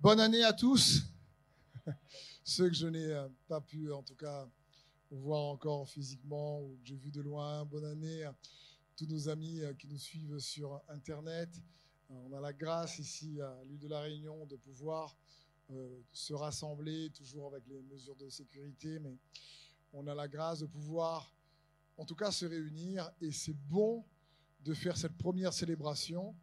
[0.00, 1.02] Bonne année à tous.
[2.44, 4.48] Ceux que je n'ai euh, pas pu, en tout cas,
[5.10, 7.64] voir encore physiquement ou que j'ai vu de loin.
[7.64, 8.32] Bonne année à
[8.94, 11.50] tous nos amis euh, qui nous suivent sur Internet.
[12.12, 15.16] Euh, on a la grâce ici à l'île de la Réunion de pouvoir
[16.12, 19.18] se rassembler, toujours avec les mesures de sécurité, mais
[19.92, 21.34] on a la grâce de pouvoir,
[21.96, 23.10] en tout cas, se réunir.
[23.20, 24.04] Et c'est bon
[24.60, 26.36] de faire cette première célébration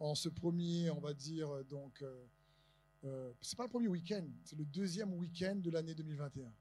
[0.00, 2.04] en ce premier, on va dire, donc
[3.40, 6.52] c'est pas le premier week-end, c'est le deuxième week-end de l'année 2021.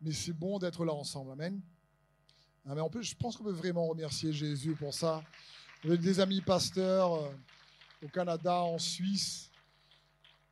[0.00, 1.32] Mais c'est bon d'être là ensemble.
[1.32, 1.60] Amen.
[2.66, 2.84] Amen.
[2.84, 5.24] On peut, je pense qu'on peut vraiment remercier Jésus pour ça.
[5.82, 7.30] Avec des amis pasteurs euh,
[8.02, 9.50] au Canada, en Suisse,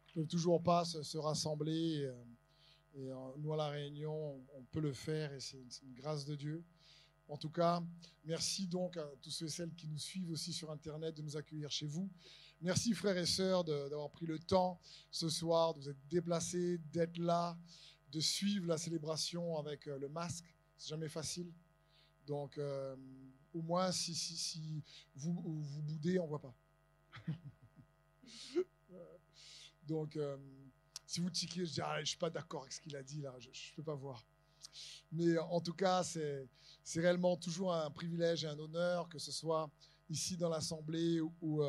[0.09, 2.05] ne peuvent toujours pas se, rassembler.
[2.05, 2.13] Euh,
[2.95, 6.63] et nous, à La Réunion, on peut le faire et c'est une grâce de Dieu.
[7.27, 7.83] En tout cas,
[8.27, 11.35] merci donc à tous ceux et celles qui nous suivent aussi sur Internet de nous
[11.35, 12.11] accueillir chez vous.
[12.63, 14.81] Merci frères et sœurs d'avoir pris le temps
[15.11, 17.59] ce soir, de vous être déplacés, d'être là,
[18.13, 20.45] de suivre la célébration avec euh, le masque.
[20.77, 21.53] C'est jamais facile.
[22.25, 22.95] Donc, euh,
[23.53, 24.85] au moins, si,
[25.17, 26.55] vous, vous boudez, on ne voit pas.
[29.89, 30.37] Donc, euh,
[31.05, 33.03] si vous tiquez, je dis, ah, je ne suis pas d'accord avec ce qu'il a
[33.03, 34.25] dit là, je ne peux pas voir.
[35.11, 36.49] Mais en tout cas, c'est
[36.95, 39.69] réellement toujours un privilège et un honneur, que ce soit
[40.09, 41.65] ici dans l'Assemblée ou,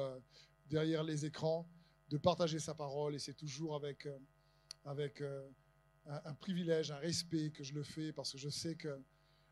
[0.74, 1.70] derrière les écrans,
[2.10, 3.14] de partager sa parole.
[3.14, 4.18] Et c'est toujours avec, euh,
[4.86, 5.48] avec euh,
[6.08, 9.00] un, privilège, un respect que je le fais, parce que je sais que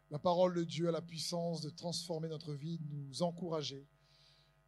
[0.10, 3.88] la parole de Dieu a la puissance de transformer notre vie, de nous encourager.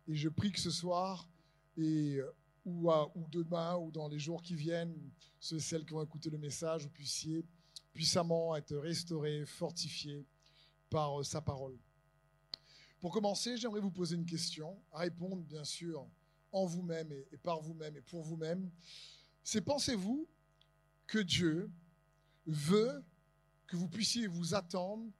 [0.07, 1.27] Et je prie que ce soir,
[1.75, 2.31] et, euh,
[2.65, 4.95] ou, ou demain, ou dans les jours qui viennent,
[5.39, 7.43] ceux et celles qui vont écouter le message, vous puissiez
[7.93, 10.25] puissamment être restaurés, fortifiés
[10.89, 11.77] par sa parole.
[12.99, 16.07] Pour commencer, j'aimerais vous poser une question, à répondre bien sûr
[16.53, 18.71] en vous-même et, par vous-même et pour vous-même,
[19.43, 20.29] c'est pensez-vous
[21.07, 21.69] que Dieu
[22.45, 23.03] veut
[23.67, 25.11] que vous puissiez vous attendre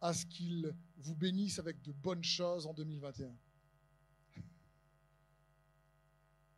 [0.00, 3.32] à ce qu'il vous bénisse avec de bonnes choses en 2021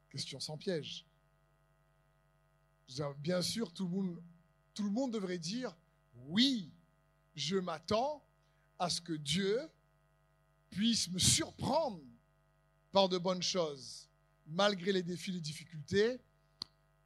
[0.09, 1.07] Question sans piège.
[3.19, 4.23] Bien sûr, tout le monde,
[4.75, 5.77] tout le monde devrait dire
[6.15, 6.71] oui,
[7.35, 8.23] je m'attends
[8.79, 9.59] à ce que Dieu
[10.71, 12.03] puisse me surprendre
[12.93, 14.12] par de bonnes choses
[14.53, 16.21] malgré les défis, les difficultés,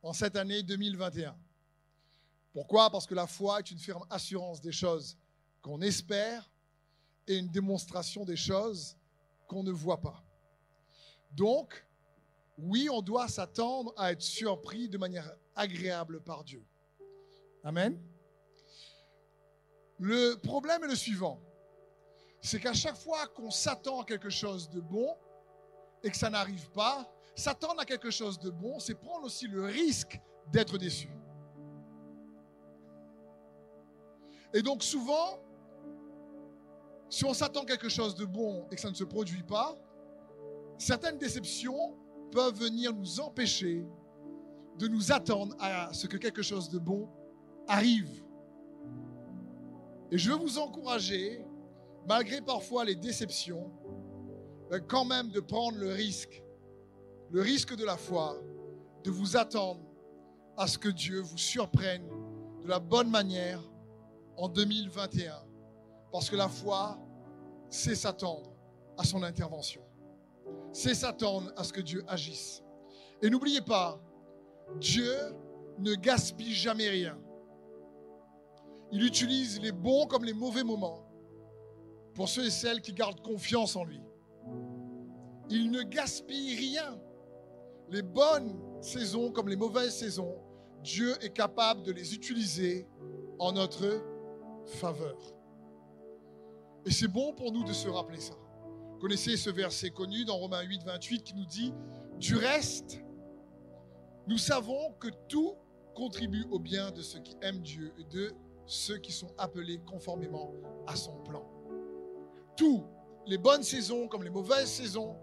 [0.02, 1.36] en cette année 2021.
[2.52, 2.90] Pourquoi?
[2.90, 5.16] Parce que la foi est une ferme assurance des choses
[5.62, 6.50] qu'on espère
[7.26, 8.96] et une démonstration des choses
[9.48, 10.24] qu'on ne voit pas.
[11.32, 11.84] Donc,
[12.58, 16.64] oui, on doit s'attendre à être surpris de manière agréable par Dieu.
[17.62, 18.00] Amen.
[19.98, 21.40] Le problème est le suivant,
[22.40, 25.16] c'est qu'à chaque fois qu'on s'attend à quelque chose de bon
[26.02, 29.62] et que ça n'arrive pas, S'attendre à quelque chose de bon, c'est prendre aussi le
[29.64, 30.18] risque
[30.50, 31.10] d'être déçu.
[34.54, 35.38] Et donc souvent,
[37.10, 39.76] si on s'attend à quelque chose de bon et que ça ne se produit pas,
[40.78, 41.94] certaines déceptions
[42.32, 43.86] peuvent venir nous empêcher
[44.78, 47.06] de nous attendre à ce que quelque chose de bon
[47.68, 48.24] arrive.
[50.10, 51.44] Et je veux vous encourager,
[52.08, 53.70] malgré parfois les déceptions,
[54.70, 56.42] ben, quand même de prendre le risque
[57.30, 58.36] le risque de la foi,
[59.04, 59.80] de vous attendre
[60.56, 62.08] à ce que Dieu vous surprenne
[62.62, 63.60] de la bonne manière
[64.36, 65.34] en 2021.
[66.12, 66.98] Parce que la foi,
[67.68, 68.50] c'est s'attendre
[68.96, 69.82] à son intervention.
[70.72, 72.62] C'est s'attendre à ce que Dieu agisse.
[73.22, 74.00] Et n'oubliez pas,
[74.80, 75.14] Dieu
[75.78, 77.18] ne gaspille jamais rien.
[78.92, 81.02] Il utilise les bons comme les mauvais moments
[82.14, 84.00] pour ceux et celles qui gardent confiance en lui.
[85.50, 86.98] Il ne gaspille rien
[87.88, 90.36] les bonnes saisons comme les mauvaises saisons,
[90.82, 92.86] Dieu est capable de les utiliser
[93.38, 94.02] en notre
[94.66, 95.16] faveur.
[96.84, 98.34] Et c'est bon pour nous de se rappeler ça.
[99.00, 101.72] Connaissez ce verset connu dans Romains 8, 28 qui nous dit,
[102.18, 103.00] du reste,
[104.26, 105.54] nous savons que tout
[105.94, 108.32] contribue au bien de ceux qui aiment Dieu et de
[108.66, 110.52] ceux qui sont appelés conformément
[110.86, 111.44] à son plan.
[112.56, 112.84] Tout,
[113.26, 115.16] les bonnes saisons comme les mauvaises saisons,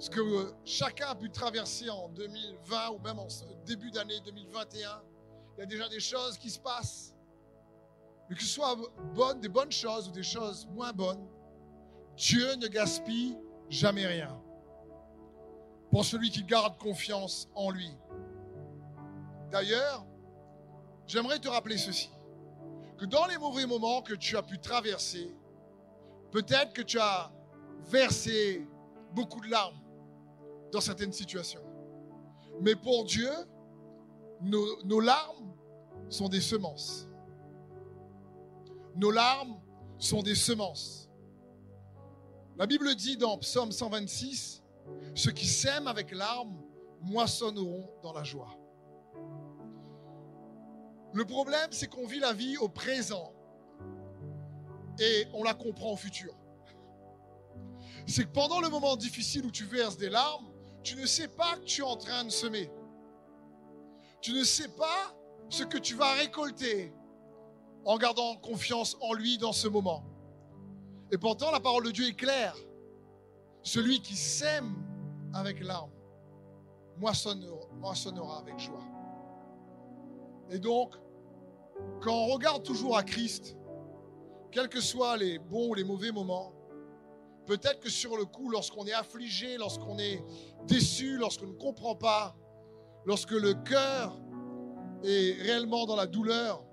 [0.00, 3.26] ce que chacun a pu traverser en 2020 ou même en
[3.66, 5.02] début d'année 2021.
[5.56, 7.14] Il y a déjà des choses qui se passent.
[8.28, 8.76] Mais que ce soit
[9.40, 11.28] des bonnes choses ou des choses moins bonnes,
[12.16, 13.36] Dieu ne gaspille
[13.68, 14.40] jamais rien.
[15.90, 17.94] Pour celui qui garde confiance en lui.
[19.50, 20.06] D'ailleurs,
[21.06, 22.10] j'aimerais te rappeler ceci.
[22.96, 25.36] Que dans les mauvais moments que tu as pu traverser,
[26.30, 27.30] peut-être que tu as
[27.90, 28.66] versé
[29.12, 29.80] beaucoup de larmes
[30.72, 31.62] dans certaines situations.
[32.60, 33.30] Mais pour Dieu,
[34.42, 35.54] nos, larmes
[36.08, 37.08] sont des semences.
[38.96, 39.60] Nos larmes
[39.98, 41.08] sont des semences.
[42.58, 44.62] La Bible dit dans Psaume 126,
[45.14, 46.60] ceux qui sèment avec larmes
[47.00, 48.56] moissonneront dans la joie.
[51.12, 53.32] Le problème, c'est qu'on vit la vie au présent
[54.98, 56.34] et on la comprend au futur.
[58.06, 60.46] C'est que pendant le moment difficile où tu verses des larmes,
[60.82, 62.70] tu ne sais pas que tu es en train de semer.
[64.20, 65.14] Tu ne sais pas
[65.48, 66.92] ce que tu vas récolter
[67.84, 70.04] en gardant confiance en lui dans ce moment.
[71.10, 72.56] Et pourtant, la parole de Dieu est claire.
[73.62, 74.76] Celui qui sème
[75.34, 75.90] avec larmes
[76.96, 78.84] moissonnera, moissonnera avec joie.
[80.50, 80.94] Et donc,
[82.00, 83.56] quand on regarde toujours à Christ,
[84.50, 86.52] quels que soient les bons ou les mauvais moments,
[87.50, 90.22] peut-être que sur le coup, lorsqu'on est affligé, lorsqu'on est
[90.68, 92.36] déçu, lorsqu'on ne comprend pas,
[93.04, 94.16] lorsque le cœur
[95.02, 96.64] est réellement dans la douleur,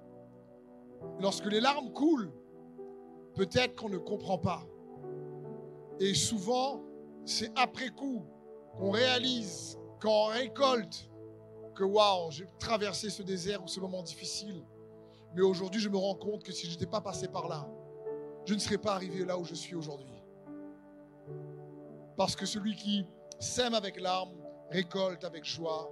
[1.19, 2.31] lorsque les larmes coulent,
[3.33, 4.67] peut-être qu'on ne comprend pas.
[5.99, 6.83] Et souvent,
[7.25, 8.23] c'est après coup
[8.77, 11.09] qu'on réalise, quand on récolte,
[11.73, 14.63] que waouh, j'ai traversé ce désert ou ce moment difficile.
[15.33, 17.67] Mais aujourd'hui, je me rends compte que si je n'étais pas passé par là,
[18.45, 20.16] je ne serais pas arrivé là où je suis aujourd'hui.
[22.17, 23.05] Parce que celui qui
[23.39, 24.33] sème avec larmes
[24.71, 25.89] récolte avec joie.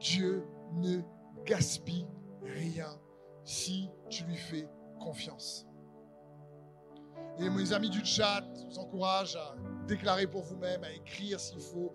[0.00, 0.44] Dieu
[0.74, 1.00] ne
[1.44, 2.06] gaspille
[2.42, 2.98] rien
[3.44, 4.68] si tu lui fais
[5.00, 5.66] confiance.
[7.38, 9.54] Et mes amis du chat, je vous encourage à
[9.86, 11.94] déclarer pour vous-même, à écrire s'il faut.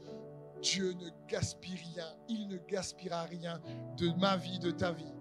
[0.62, 2.06] Dieu ne gaspille rien.
[2.30, 3.60] Il ne gaspillera rien
[3.98, 5.14] de ma vie, de ta vie.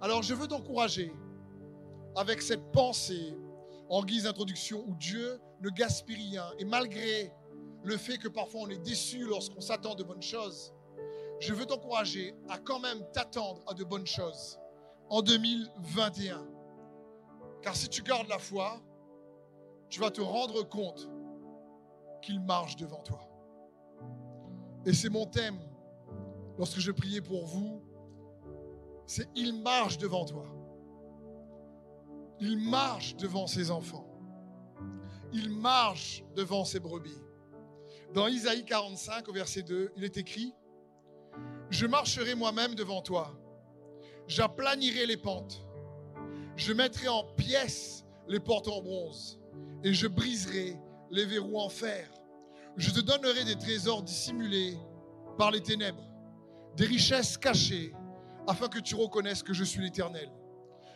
[0.00, 1.12] Alors je veux t'encourager
[2.16, 3.36] avec cette pensée
[3.88, 6.44] en guise d'introduction où Dieu ne gaspille rien.
[6.58, 7.32] Et malgré
[7.82, 10.72] le fait que parfois on est déçu lorsqu'on s'attend de bonnes choses,
[11.40, 14.58] je veux t'encourager à quand même t'attendre à de bonnes choses
[15.08, 16.46] en 2021.
[17.62, 18.80] Car si tu gardes la foi,
[19.88, 21.10] tu vas te rendre compte
[22.22, 23.20] qu'il marche devant toi.
[24.84, 25.58] Et c'est mon thème
[26.58, 27.82] lorsque je priais pour vous,
[29.06, 30.46] c'est il marche devant toi.
[32.38, 34.06] Il marche devant ses enfants.
[35.32, 37.20] Il marche devant ses brebis.
[38.12, 40.52] Dans Isaïe 45 au verset 2, il est écrit,
[41.68, 43.38] Je marcherai moi-même devant toi,
[44.26, 45.64] j'aplanirai les pentes,
[46.56, 49.40] je mettrai en pièces les portes en bronze,
[49.84, 50.76] et je briserai
[51.12, 52.10] les verrous en fer.
[52.76, 54.76] Je te donnerai des trésors dissimulés
[55.38, 56.04] par les ténèbres,
[56.76, 57.94] des richesses cachées,
[58.48, 60.30] afin que tu reconnaisses que je suis l'Éternel,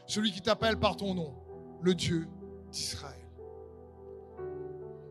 [0.06, 1.34] celui qui t'appelle par ton nom,
[1.80, 2.26] le Dieu
[2.72, 3.20] d'Israël.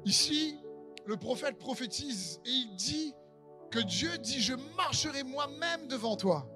[0.04, 0.58] Ici,
[1.06, 3.14] le prophète prophétise et il dit
[3.72, 6.48] que Dieu dit, je marcherai moi-même devant toi,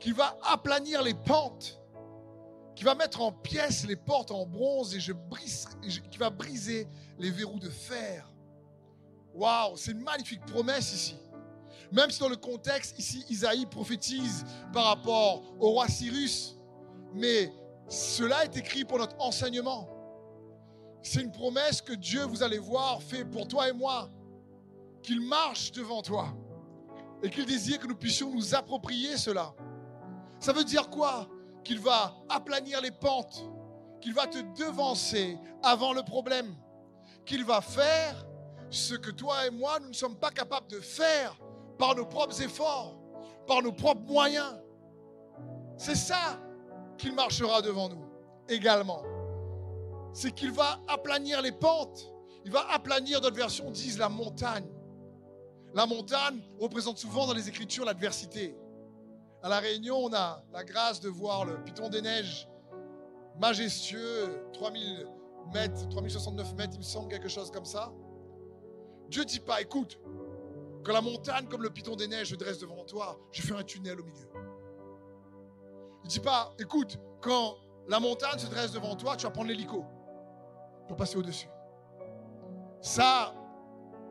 [0.00, 1.80] qui va aplanir les pentes,
[2.74, 5.68] qui va mettre en pièces les portes en bronze et je brise,
[6.10, 8.30] qui va briser les verrous de fer.
[9.34, 11.16] Waouh, c'est une magnifique promesse ici.
[11.92, 16.56] Même si dans le contexte, ici, Isaïe prophétise par rapport au roi Cyrus,
[17.14, 17.52] mais
[17.88, 19.88] cela est écrit pour notre enseignement.
[21.02, 24.10] C'est une promesse que Dieu, vous allez voir, fait pour toi et moi,
[25.02, 26.28] qu'il marche devant toi
[27.22, 29.54] et qu'il désire que nous puissions nous approprier cela.
[30.38, 31.28] Ça veut dire quoi?
[31.64, 33.44] Qu'il va aplanir les pentes,
[34.00, 36.54] qu'il va te devancer avant le problème,
[37.24, 38.26] qu'il va faire
[38.70, 41.36] ce que toi et moi, nous ne sommes pas capables de faire
[41.78, 42.96] par nos propres efforts,
[43.46, 44.54] par nos propres moyens.
[45.76, 46.40] C'est ça
[46.96, 48.04] qu'il marchera devant nous
[48.48, 49.02] également.
[50.18, 52.12] C'est qu'il va aplanir les pentes.
[52.44, 54.66] Il va aplanir, notre version disent, la montagne.
[55.74, 58.56] La montagne représente souvent dans les Écritures l'adversité.
[59.44, 62.48] À La Réunion, on a la grâce de voir le Piton des Neiges
[63.38, 65.06] majestueux, 3000
[65.54, 67.92] mètres, 3069 mètres, il me semble, quelque chose comme ça.
[69.10, 70.00] Dieu dit pas, écoute,
[70.84, 73.62] quand la montagne comme le piton des neiges je dresse devant toi, je fais un
[73.62, 74.28] tunnel au milieu.
[76.02, 77.54] Il dit pas, écoute, quand
[77.86, 79.84] la montagne se dresse devant toi, tu vas prendre l'hélico
[80.88, 81.48] pour passer au-dessus.
[82.80, 83.34] Ça,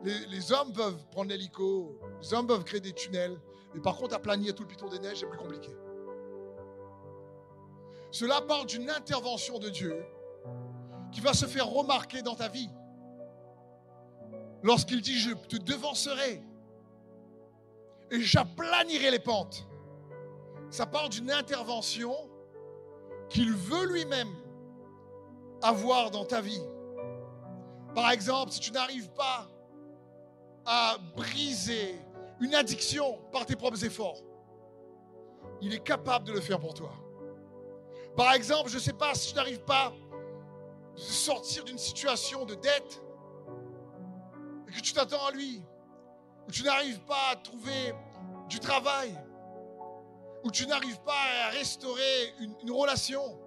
[0.04, 3.38] les, hommes peuvent prendre l'hélico, les hommes peuvent créer des tunnels,
[3.74, 5.70] mais par contre, aplanir tout le piton des neiges, c'est plus compliqué.
[8.10, 10.02] Cela parle d'une intervention de Dieu
[11.12, 12.70] qui va se faire remarquer dans ta vie.
[14.62, 16.42] Lorsqu'il dit, je te devancerai
[18.10, 19.66] et j'aplanirai les pentes.
[20.70, 22.14] Ça parle d'une intervention
[23.28, 24.34] qu'il veut lui-même
[25.62, 26.62] avoir dans ta vie.
[27.94, 29.48] Par exemple, si tu n'arrives pas
[30.64, 31.98] à briser
[32.40, 34.22] une addiction par tes propres efforts,
[35.60, 36.92] il est capable de le faire pour toi.
[38.16, 39.92] Par exemple, je ne sais pas si tu n'arrives pas à
[40.96, 43.02] sortir d'une situation de dette
[44.68, 45.62] et que tu t'attends à lui,
[46.46, 47.94] ou tu n'arrives pas à trouver
[48.48, 49.16] du travail,
[50.44, 53.38] ou tu n'arrives pas à restaurer une, une relation,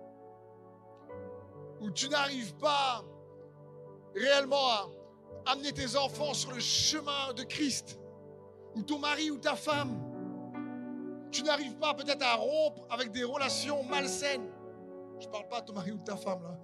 [1.81, 3.03] où tu n'arrives pas
[4.15, 4.89] réellement à
[5.47, 7.99] amener tes enfants sur le chemin de Christ,
[8.75, 9.99] ou ton mari ou ta femme,
[11.31, 14.49] tu n'arrives pas peut-être à rompre avec des relations malsaines.
[15.19, 16.57] Je ne parle pas de ton mari ou de ta femme là.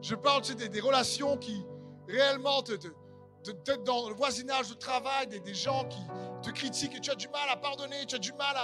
[0.00, 1.66] Je parle des, relations qui
[2.06, 6.00] réellement te, te, dans le voisinage de travail, des, gens qui
[6.42, 8.56] te critiquent et tu as du mal à pardonner, tu as du mal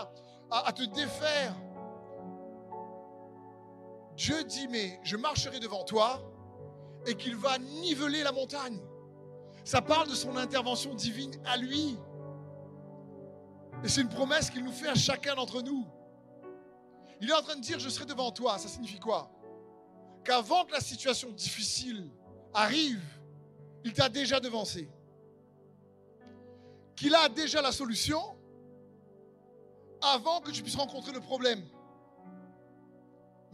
[0.51, 1.55] à te défaire.
[4.17, 6.23] Dieu dit, mais je marcherai devant toi
[7.07, 8.81] et qu'il va niveler la montagne.
[9.65, 11.99] Ça parle de son intervention divine à lui.
[13.83, 15.87] Et c'est une promesse qu'il nous fait à chacun d'entre nous.
[17.21, 18.59] Il est en train de dire, je serai devant toi.
[18.59, 19.31] Ça signifie quoi?
[20.25, 22.09] Qu'avant que la situation difficile
[22.53, 23.03] arrive,
[23.85, 24.89] il t'a déjà devancé.
[26.97, 28.21] Qu'il a déjà la solution
[30.01, 31.63] avant que tu puisses rencontrer le problème.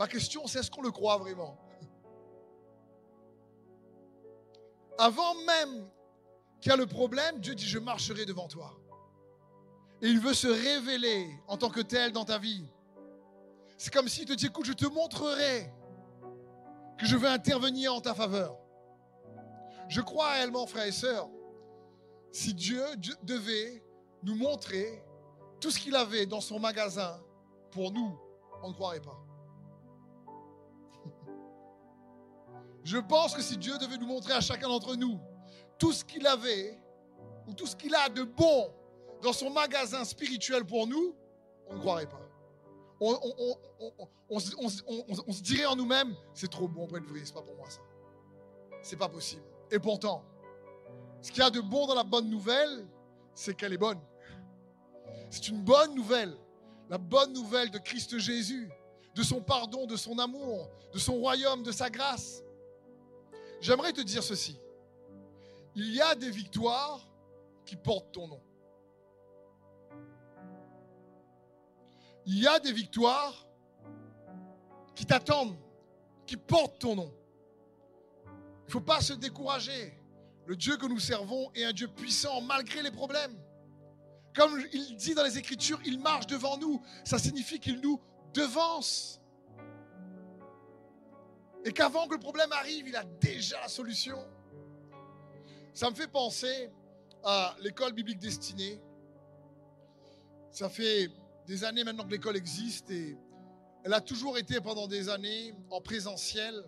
[0.00, 1.58] Ma question, c'est est-ce qu'on le croit vraiment?
[4.96, 5.90] Avant même
[6.58, 8.80] qu'il y a le problème, Dieu dit, je marcherai devant toi.
[10.00, 12.64] Et il veut se révéler en tant que tel dans ta vie.
[13.76, 15.70] C'est comme s'il te dit, écoute, je te montrerai
[16.96, 18.56] que je veux intervenir en ta faveur.
[19.90, 21.28] Je crois réellement, frères et sœurs,
[22.32, 22.82] si Dieu
[23.22, 23.84] devait
[24.22, 25.04] nous montrer
[25.60, 27.22] tout ce qu'il avait dans son magasin
[27.70, 28.18] pour nous,
[28.62, 29.26] on ne croirait pas.
[32.84, 35.20] Je pense que si Dieu devait nous montrer à chacun d'entre nous
[35.78, 36.78] tout ce qu'il avait,
[37.46, 38.72] ou tout ce qu'il a de bon
[39.22, 41.14] dans son magasin spirituel pour nous,
[41.68, 42.20] on ne croirait pas.
[43.00, 47.68] On, se dirait en nous-mêmes, c'est trop bon pour être vrai, c'est pas pour moi
[47.68, 47.80] ça.
[48.82, 49.42] C'est pas possible.
[49.70, 50.24] Et pourtant,
[51.22, 52.86] ce qu'il y a de bon dans la bonne nouvelle,
[53.34, 54.00] c'est qu'elle est bonne.
[55.30, 56.36] C'est une bonne nouvelle.
[56.88, 58.68] La bonne nouvelle de Christ Jésus,
[59.14, 62.42] de son pardon, de son amour, de son royaume, de sa grâce.
[63.60, 64.58] J'aimerais te dire ceci.
[65.74, 67.06] Il y a des victoires
[67.64, 68.40] qui portent ton nom.
[72.26, 73.46] Il y a des victoires
[74.94, 75.56] qui t'attendent,
[76.26, 77.12] qui portent ton nom.
[78.26, 79.96] Il ne faut pas se décourager.
[80.46, 83.36] Le Dieu que nous servons est un Dieu puissant malgré les problèmes.
[84.34, 86.80] Comme il dit dans les Écritures, il marche devant nous.
[87.04, 88.00] Ça signifie qu'il nous
[88.32, 89.19] devance.
[91.64, 94.18] Et qu'avant que le problème arrive, il a déjà la solution.
[95.74, 96.70] Ça me fait penser
[97.22, 98.80] à l'école biblique destinée.
[100.50, 101.10] Ça fait
[101.46, 103.16] des années maintenant que l'école existe et
[103.84, 106.64] elle a toujours été pendant des années en présentiel.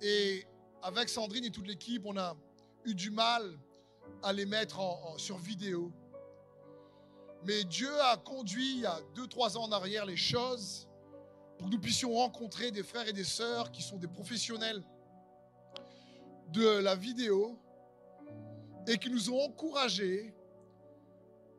[0.00, 0.46] Et
[0.82, 2.36] avec Sandrine et toute l'équipe, on a
[2.84, 3.58] eu du mal
[4.22, 5.92] à les mettre en, sur vidéo.
[7.44, 10.89] Mais Dieu a conduit il y a deux, trois ans en arrière les choses
[11.60, 14.82] pour que nous puissions rencontrer des frères et des sœurs qui sont des professionnels
[16.54, 17.58] de la vidéo
[18.86, 20.34] et qui nous ont encouragés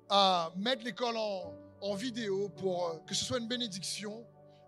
[0.10, 4.25] à mettre l'école en, vidéo pour euh, que ce soit une bénédiction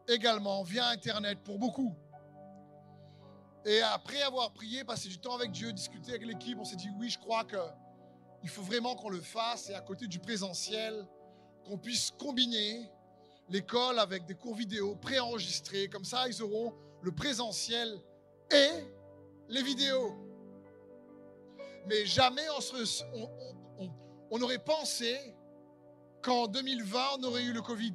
[0.07, 1.95] également via Internet pour beaucoup.
[3.65, 6.91] Et après avoir prié, passé du temps avec Dieu, discuté avec l'équipe, on s'est dit
[6.99, 11.07] oui, je crois qu'il faut vraiment qu'on le fasse et à côté du présentiel,
[11.65, 12.91] qu'on puisse combiner
[13.53, 15.87] l'école avec des cours vidéo préenregistrés.
[15.87, 18.01] Comme ça, ils auront le présentiel
[18.51, 18.69] et
[19.47, 20.15] les vidéos.
[21.87, 22.41] Mais jamais
[24.31, 25.15] on, aurait pensé
[26.23, 27.93] qu'en 2020, on aurait eu le Covid.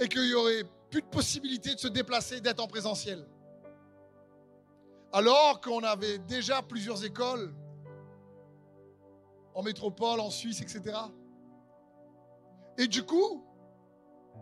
[0.00, 3.24] Et qu'il y aurait plus de possibilité de se déplacer, d'être en présentiel.
[5.12, 7.54] Alors qu'on avait déjà plusieurs écoles
[9.54, 10.96] en métropole, en Suisse, etc.
[12.78, 13.44] Et du coup,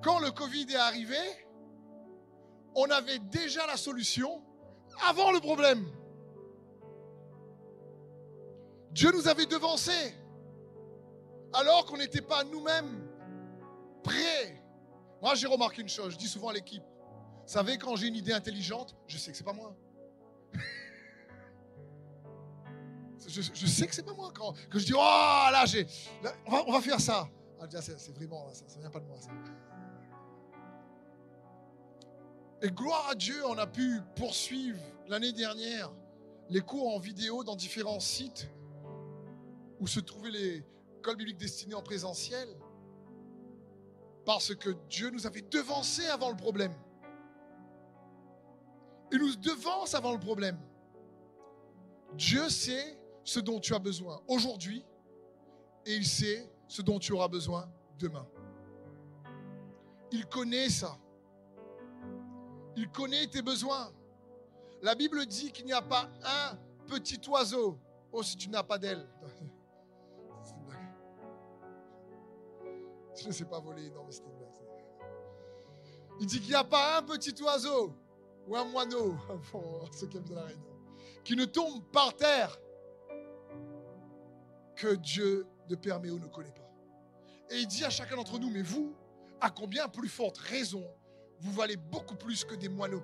[0.02, 1.16] quand le Covid est arrivé,
[2.74, 4.42] on avait déjà la solution
[5.08, 5.86] avant le problème.
[8.92, 10.14] Dieu nous avait devancés
[11.52, 13.08] alors qu'on n'était pas nous-mêmes
[14.02, 14.62] prêts.
[15.20, 18.16] Moi, j'ai remarqué une chose, je dis souvent à l'équipe, vous savez, quand j'ai une
[18.16, 19.74] idée intelligente, je sais que c'est pas moi.
[23.26, 24.30] je, sais que c'est pas moi.
[24.34, 25.86] Quand, je dis, oh là, j'ai,
[26.46, 27.26] on, va, faire ça.
[27.60, 29.16] Ah, c'est, vraiment, ça ne vient pas de moi.
[29.18, 29.30] Ça.
[32.62, 35.92] Et gloire à Dieu, on a pu poursuivre l'année dernière
[36.50, 38.48] les cours en vidéo dans différents sites
[39.78, 40.64] où se trouvaient les,
[40.96, 42.48] l'école biblique destinée en présentiel.
[44.24, 46.74] Parce que Dieu nous avait devancés avant le problème.
[49.12, 50.58] Il nous devance avant le problème.
[52.14, 54.84] Dieu sait ce dont tu as besoin aujourd'hui
[55.86, 58.26] et il sait ce dont tu auras besoin demain.
[60.10, 60.98] Il connaît ça.
[62.78, 63.92] Il connaît tes besoins.
[64.82, 66.56] La Bible dit qu'il n'y a pas un
[66.86, 67.76] petit oiseau.
[68.12, 69.04] Oh, si tu n'as pas d'aile.
[73.20, 74.52] Je ne sais pas voler, non, mais c'était une blague.
[76.20, 77.92] Il dit qu'il n'y a pas un petit oiseau
[78.46, 79.16] ou un moineau,
[79.98, 80.22] qui de
[81.24, 82.56] qui ne tombe par terre
[84.76, 86.70] que Dieu ne permet ou ne connaît pas.
[87.50, 88.94] Et il dit à chacun d'entre nous, mais vous,
[89.40, 90.88] à combien plus forte raison
[91.40, 93.02] vous valez beaucoup plus que des moineaux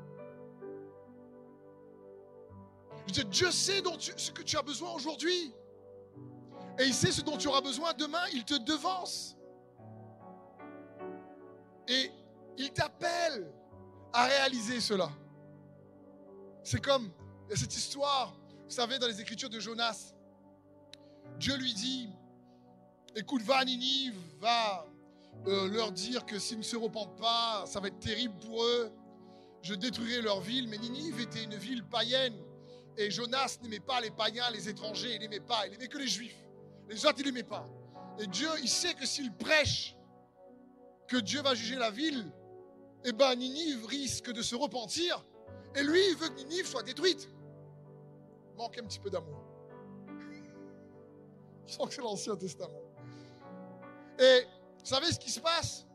[3.07, 3.83] Dieu sait
[4.17, 5.53] ce que tu as besoin aujourd'hui.
[6.79, 8.25] Et il sait ce dont tu auras besoin demain.
[8.33, 9.37] Il te devance.
[11.87, 12.11] Et
[12.57, 13.53] il t'appelle
[14.12, 15.11] à réaliser cela.
[16.62, 17.11] C'est comme
[17.55, 20.14] cette histoire, vous savez, dans les écritures de Jonas.
[21.38, 22.09] Dieu lui dit,
[23.14, 24.87] écoute, va à Ninive, va
[25.47, 28.91] euh, leur dire que s'ils ne se repentent pas, ça va être terrible pour eux.
[29.62, 30.69] Je détruirai leur ville.
[30.69, 32.35] Mais Ninive était une ville païenne.
[32.97, 35.14] Et Jonas n'aimait pas les païens, les étrangers.
[35.14, 35.67] Il n'aimait pas.
[35.67, 36.37] Il n'aimait que les juifs.
[36.88, 37.69] Les autres, il n'aimait pas.
[38.19, 39.97] Et Dieu, il sait que s'il prêche
[41.09, 42.31] que Dieu va juger la ville,
[43.05, 45.25] eh ben Ninive risque de se repentir.
[45.75, 47.29] Et lui, il veut que Ninive soit détruite.
[48.57, 49.43] Manque un petit peu d'amour.
[51.67, 52.81] Je sens que c'est l'Ancien Testament.
[54.19, 54.47] Et
[54.85, 55.87] vous savez ce qui se passe?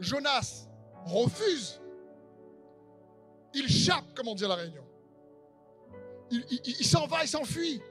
[0.00, 0.66] Jonas
[1.04, 1.78] refuse.
[3.52, 4.84] Il chape, comme on dit à la Réunion.
[6.30, 7.82] Il, s'en va, il s'enfuit.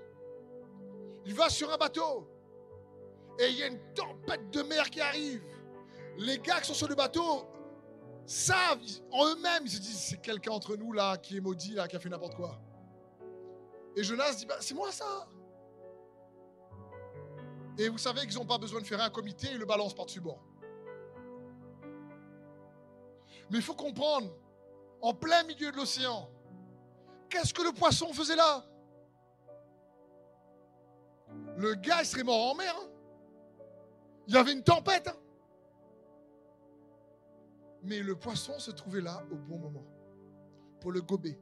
[1.27, 2.27] Il va sur un bateau.
[3.39, 5.43] Et il y a une tempête de mer qui arrive.
[6.17, 7.45] Les gars qui sont sur le bateau
[8.25, 11.88] savent en eux-mêmes, ils se disent, c'est quelqu'un entre nous là qui est maudit, là,
[11.88, 12.60] qui a fait n'importe quoi.
[13.95, 15.28] Et Jonas dit, bah, c'est moi ça.
[17.77, 20.21] Et vous savez qu'ils n'ont pas besoin de faire un comité, ils le balancent par-dessus
[20.21, 20.43] bord.
[23.49, 24.29] Mais il faut comprendre,
[25.01, 26.29] en plein milieu de l'océan,
[27.29, 28.63] qu'est-ce que le poisson faisait là?
[31.57, 32.73] Le gars, il serait mort en mer.
[32.77, 32.88] Hein.
[34.27, 35.07] il y avait une tempête.
[35.07, 35.17] Hein.
[37.84, 39.86] Mais le poisson se trouvait là au bon moment
[40.79, 41.39] pour le gober.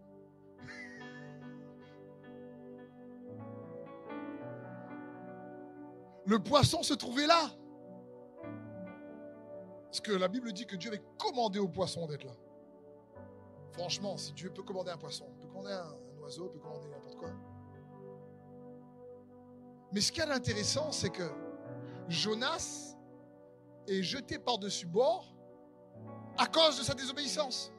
[6.30, 7.50] Le poisson se trouvait là.
[9.86, 12.36] Parce que la Bible dit que Dieu avait commandé au poisson d'être là.
[13.72, 17.16] Franchement, si Dieu peut commander un poisson, peut commander un, oiseau, il peut commander n'importe
[17.16, 17.30] quoi.
[19.92, 21.32] Mais ce qui est intéressant, c'est que
[22.10, 22.96] Jonas
[23.88, 25.34] est jeté par-dessus bord
[26.38, 27.74] à cause de sa désobéissance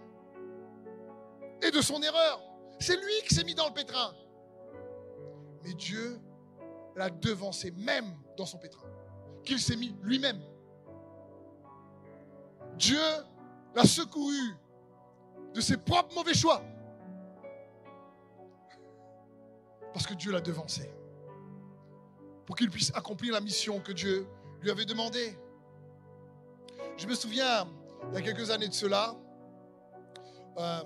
[1.62, 2.42] et de son erreur.
[2.80, 4.12] C'est lui qui s'est mis dans le pétrin.
[5.62, 6.20] Mais Dieu
[6.96, 8.88] l'a devancé même dans son pétrin,
[9.44, 10.40] qu'il s'est mis lui-même.
[12.76, 13.00] Dieu
[13.74, 14.56] l'a secouru
[15.54, 16.62] de ses propres mauvais choix.
[19.92, 20.90] Parce que Dieu l'a devancé.
[22.46, 24.26] Pour qu'il puisse accomplir la mission que Dieu
[24.60, 25.36] lui avait demandée.
[26.96, 27.68] Je me souviens,
[28.08, 29.16] il y a quelques années de cela,
[30.58, 30.82] euh,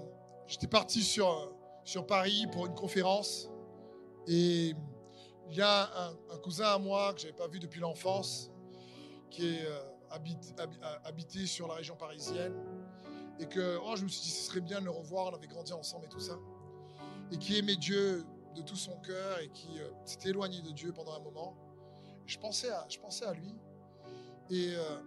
[0.47, 1.53] j'étais parti sur,
[1.85, 3.51] sur Paris pour une conférence.
[4.27, 4.75] Et
[5.51, 5.91] il y a
[6.31, 8.51] un, cousin à moi que je n'avais pas vu depuis l'enfance,
[9.31, 9.81] qui est euh,
[11.05, 12.55] habité, sur la région parisienne.
[13.41, 15.49] Et que oh, je me suis dit, ce serait bien de le revoir, on avait
[15.49, 16.39] grandi ensemble et tout ça.
[17.33, 20.93] Et qui aimait Dieu de tout son cœur et qui euh, s'était éloigné de Dieu
[20.93, 21.57] pendant un moment.
[22.27, 23.55] je pensais à, lui.
[24.51, 24.99] Et euh,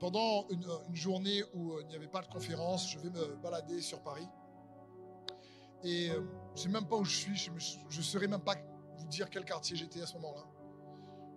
[0.00, 4.02] pendant une, journée où il n'y avait pas de conférence, je vais me balader sur
[4.02, 4.26] Paris.
[5.84, 8.56] Et je ne sais même pas où je suis, je ne saurais même pas
[9.00, 10.44] vous dire quel quartier j'étais à ce moment-là.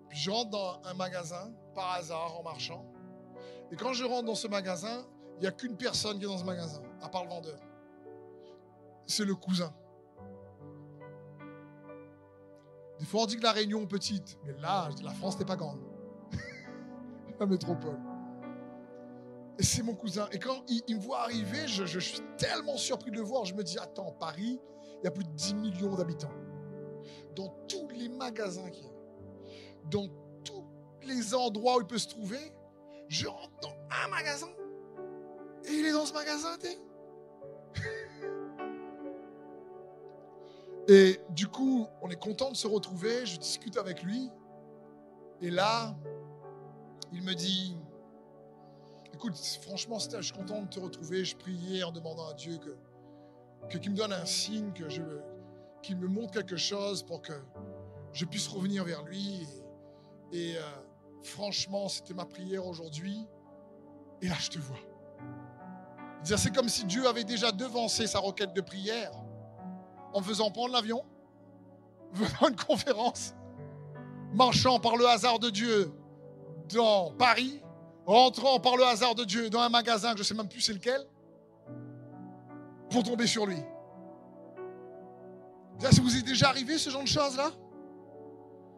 [0.10, 2.86] Puis je rentre dans un magasin, par hasard, en marchant.
[3.71, 5.06] Et quand je rentre dans ce magasin,
[5.38, 7.60] il n'y a qu'une personne qui est dans ce magasin, à part le vendeur.
[9.08, 9.73] C'est le cousin.
[12.99, 15.56] Des fois, on dit que la Réunion est petite, mais là, la France n'est pas
[15.56, 15.80] grande.
[17.39, 17.99] la métropole.
[19.58, 20.28] Et c'est mon cousin.
[20.32, 23.45] Et quand il, me voit arriver, je, je, suis tellement surpris de le voir.
[23.45, 24.60] Je me dis, attends, Paris,
[25.02, 26.32] il y a plus de 10 millions d'habitants
[27.36, 28.91] dans tous les magasins qu'il y a,
[29.89, 30.08] dans
[30.43, 30.65] tous
[31.04, 32.54] les endroits où il peut se trouver,
[33.08, 34.50] je rentre dans un magasin
[35.65, 36.58] et il est dans ce magasin.
[40.88, 44.30] et du coup, on est content de se retrouver, je discute avec lui
[45.41, 45.96] Et là,
[47.12, 47.78] il me dit,
[49.13, 51.24] écoute, franchement, je suis content de te retrouver.
[51.24, 52.76] Je priais en demandant à Dieu que,
[53.69, 55.02] que qu'il me donne un signe, que je,
[55.84, 57.34] qu'il me montre quelque chose pour que
[58.13, 59.48] je puisse revenir vers lui.
[60.32, 60.62] Et, euh,
[61.22, 63.28] franchement, c'était ma prière aujourd'hui.
[64.22, 64.78] Et là, je te vois.
[66.24, 69.12] C'est comme si Dieu avait déjà devancé sa requête de prière
[70.13, 71.04] en faisant prendre l'avion,
[72.13, 73.34] venant une conférence,
[74.34, 75.91] marchant par le hasard de Dieu
[76.74, 77.62] dans Paris,
[78.06, 80.74] rentrant par le hasard de Dieu dans un magasin je ne sais même plus c'est
[80.74, 81.02] lequel,
[82.89, 83.58] pour tomber sur lui.
[85.80, 87.52] Ça vous est déjà arrivé ce genre de choses-là?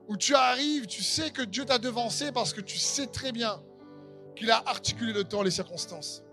[0.08, 3.62] Où tu arrives, tu sais que Dieu t'a devancé parce que tu sais très bien
[4.36, 6.24] qu'il a articulé le temps, les circonstances.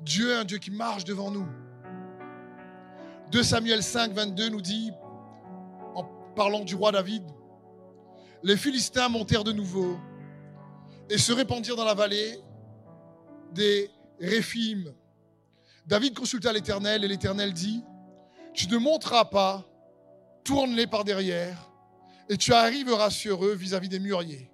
[0.00, 1.46] Dieu est un Dieu qui marche devant nous.
[3.32, 4.92] 2 Samuel 5, 22 nous dit,
[5.94, 7.24] en parlant du roi David,
[8.42, 9.98] les Philistins montèrent de nouveau
[11.10, 12.38] et se répandirent dans la vallée
[13.52, 14.94] des Réphim.
[15.86, 17.82] David consulta l'Éternel et l'Éternel dit,
[18.56, 19.64] tu ne monteras pas,
[20.42, 21.70] tourne-les par derrière
[22.28, 24.50] et tu arriveras sur eux vis-à-vis des mûriers.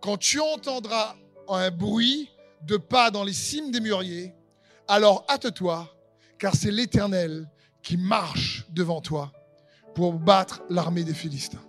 [0.00, 1.14] Quand tu entendras
[1.48, 2.30] un bruit
[2.62, 4.34] de pas dans les cimes des mûriers,
[4.88, 5.94] alors hâte-toi,
[6.38, 7.48] car c'est l'Éternel
[7.82, 9.32] qui marche devant toi
[9.94, 11.62] pour battre l'armée des Philistins.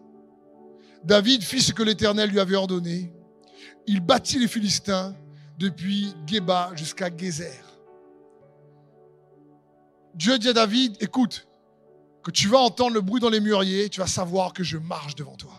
[1.04, 3.12] David fit ce que l'Éternel lui avait ordonné.
[3.88, 5.15] Il battit les Philistins
[5.58, 7.63] depuis Geba jusqu'à Gézer.
[10.15, 11.49] Dieu dit à David, écoute,
[12.30, 15.36] tu vas entendre le bruit dans les mûriers, tu vas savoir que je marche devant
[15.36, 15.54] toi.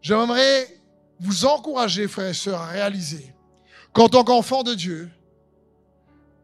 [0.00, 0.80] J'aimerais
[1.20, 3.34] vous encourager, frères et sœurs, à réaliser
[3.92, 5.10] qu'en tant qu'enfant de Dieu,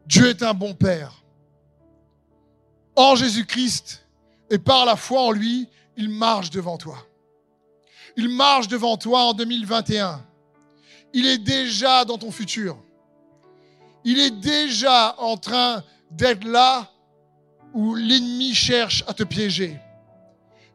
[0.05, 1.23] Dieu est un bon Père
[2.95, 4.05] en Jésus-Christ
[4.49, 6.97] et par la foi en lui, il marche devant toi.
[8.17, 10.23] Il marche devant toi en 2021.
[11.13, 12.77] Il est déjà dans ton futur.
[14.03, 16.91] Il est déjà en train d'être là
[17.75, 19.77] où l'ennemi cherche à te piéger.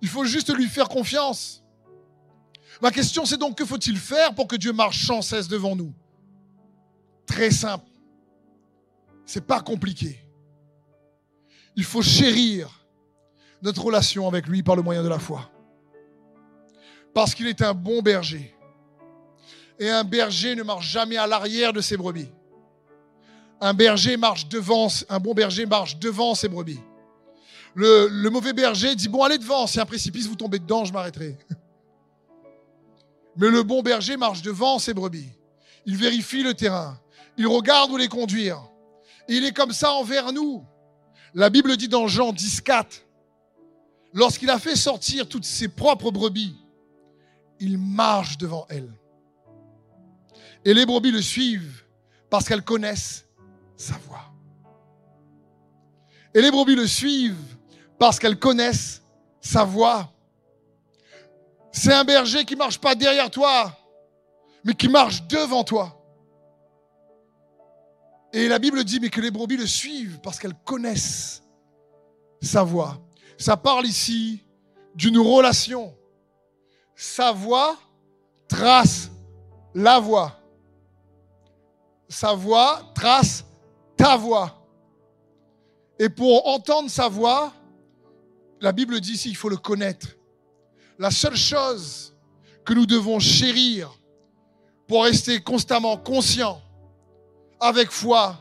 [0.02, 1.64] Il faut juste lui faire confiance.
[2.82, 5.94] Ma question, c'est donc que faut-il faire pour que Dieu marche sans cesse devant nous?
[7.26, 7.86] Très simple.
[9.24, 10.22] C'est pas compliqué.
[11.74, 12.68] Il faut chérir
[13.62, 15.50] notre relation avec lui par le moyen de la foi.
[17.14, 18.54] Parce qu'il est un bon berger.
[19.78, 22.28] Et un berger ne marche jamais à l'arrière de ses brebis.
[23.58, 26.80] Un berger marche devant, un bon berger marche devant ses brebis.
[27.74, 31.38] Le, mauvais berger dit Bon, allez devant, c'est un précipice, vous tombez dedans, je m'arrêterai.
[33.36, 35.30] Mais le bon berger marche devant ses brebis.
[35.86, 37.00] Il vérifie le terrain.
[37.36, 38.60] Il regarde où les conduire.
[39.28, 40.64] Et il est comme ça envers nous.
[41.32, 43.06] La Bible dit dans Jean 10, 4,
[44.12, 46.56] lorsqu'il a fait sortir toutes ses propres brebis,
[47.60, 48.92] il marche devant elles.
[50.64, 51.84] Et les brebis le suivent
[52.28, 53.26] parce qu'elles connaissent
[53.76, 54.32] sa voix.
[56.34, 57.56] Et les brebis le suivent
[58.00, 59.02] parce qu'elles connaissent
[59.42, 60.10] sa voix.
[61.70, 63.76] C'est un berger qui marche pas derrière toi,
[64.64, 66.02] mais qui marche devant toi.
[68.32, 71.42] Et la Bible dit, mais que les brebis le suivent parce qu'elles connaissent
[72.40, 72.98] sa voix.
[73.36, 74.42] Ça parle ici
[74.94, 75.94] d'une relation.
[76.96, 77.76] Sa voix
[78.48, 79.10] trace
[79.74, 80.40] la voix.
[82.08, 83.44] Sa voix trace
[83.94, 84.66] ta voix.
[85.98, 87.52] Et pour entendre sa voix,
[88.60, 90.08] la Bible dit ici, il faut le connaître.
[90.98, 92.14] La seule chose
[92.64, 93.90] que nous devons chérir
[94.86, 96.60] pour rester constamment conscients
[97.58, 98.38] avec foi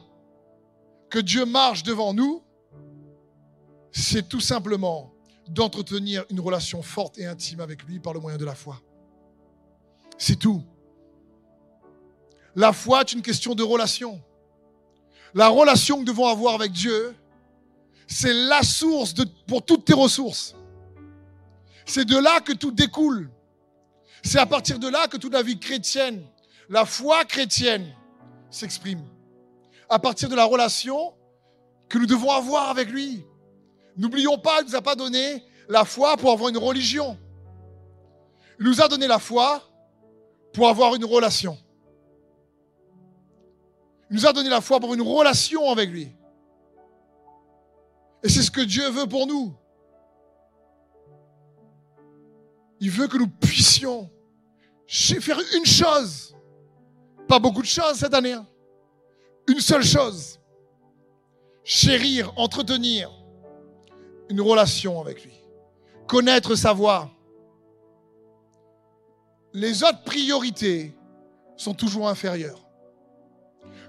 [1.09, 2.43] que Dieu marche devant nous,
[3.91, 5.13] c'est tout simplement
[5.47, 8.79] d'entretenir une relation forte et intime avec lui par le moyen de la foi.
[10.17, 10.63] C'est tout.
[12.55, 14.21] La foi est une question de relation.
[15.33, 17.15] La relation que nous devons avoir avec Dieu,
[18.09, 20.55] c'est la source de, pour toutes tes ressources.
[21.85, 23.29] C'est de là que tout découle.
[24.23, 26.25] C'est à partir de là que toute la vie chrétienne,
[26.69, 27.95] la foi chrétienne,
[28.49, 29.03] s'exprime.
[29.89, 31.13] À partir de la relation
[31.87, 33.23] que nous devons avoir avec lui.
[33.95, 37.17] N'oublions pas, il ne nous a pas donné la foi pour avoir une religion.
[38.59, 39.63] Il nous a donné la foi
[40.53, 41.57] pour avoir une relation.
[44.09, 46.11] Il nous a donné la foi pour une relation avec lui.
[48.23, 49.53] Et c'est ce que Dieu veut pour nous.
[52.79, 54.09] Il veut que nous puissions
[54.87, 56.29] faire une chose
[57.29, 58.33] pas beaucoup de choses cette année.
[58.33, 58.47] Hein.
[59.47, 60.39] Une seule chose.
[61.63, 63.11] Chérir, entretenir
[64.29, 65.35] une relation avec lui.
[66.07, 67.11] Connaître sa voix.
[69.53, 70.95] les autres priorités
[71.55, 72.61] sont toujours inférieures.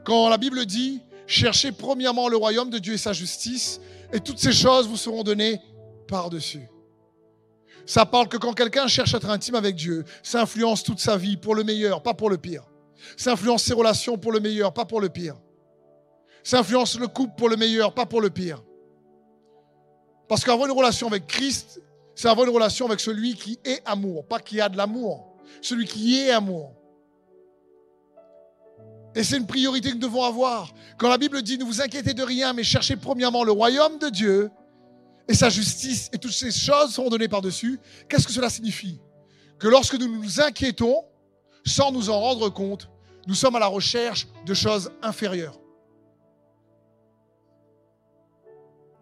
[0.05, 3.81] Quand la Bible dit, cherchez premièrement le royaume de Dieu et sa justice,
[4.13, 5.61] et toutes ces choses vous seront données
[6.09, 6.69] par-dessus.
[7.87, 11.17] Ça parle que quand quelqu'un cherche à être intime avec Dieu, ça influence toute sa
[11.17, 12.65] vie pour le meilleur, pas pour le pire.
[13.17, 15.37] Ça influence ses relations pour le meilleur, pas pour le pire.
[16.43, 18.63] Ça influence le couple pour le meilleur, pas pour le pire.
[20.29, 21.83] Parce qu'avoir une relation avec Christ,
[22.15, 25.37] c'est avoir une relation avec celui qui est amour, pas qui a de l'amour.
[25.61, 26.80] Celui qui est amour.
[29.15, 30.73] Et c'est une priorité que nous devons avoir.
[30.99, 34.09] Quand la Bible dit ne vous inquiétez de rien, mais cherchez premièrement le royaume de
[34.09, 34.51] Dieu
[35.27, 39.01] et sa justice, et toutes ces choses seront données par-dessus, qu'est-ce que cela signifie?
[39.59, 41.05] Que lorsque nous nous inquiétons,
[41.65, 42.89] sans nous en rendre compte,
[43.27, 45.59] nous sommes à la recherche de choses inférieures.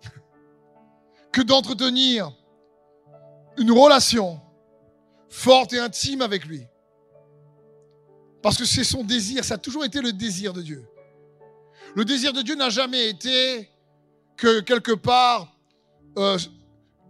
[1.33, 2.33] Que d'entretenir
[3.59, 4.41] une relation
[5.29, 6.68] forte et intime avec lui.
[8.43, 10.85] Parce que c'est son désir, ça a toujours été le désir de Dieu.
[11.95, 13.69] Le désir de Dieu n'a jamais été
[14.37, 15.57] que quelque part
[16.17, 16.39] euh,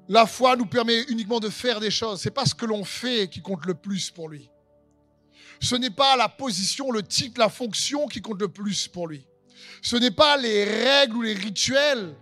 [0.09, 2.21] la foi nous permet uniquement de faire des choses.
[2.21, 4.51] C'est pas ce que l'on fait qui compte le plus pour lui.
[5.61, 9.27] Ce n'est pas la position, le titre, la fonction qui compte le plus pour lui.
[9.83, 12.15] Ce n'est pas les règles ou les rituels,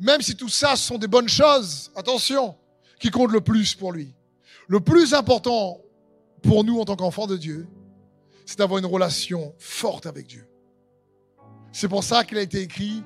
[0.00, 2.56] même si tout ça sont des bonnes choses, attention,
[2.98, 4.14] qui comptent le plus pour lui.
[4.68, 5.80] Le plus important
[6.42, 7.68] pour nous en tant qu'enfants de Dieu,
[8.46, 10.48] c'est d'avoir une relation forte avec Dieu.
[11.72, 13.02] C'est pour ça qu'il a été écrit,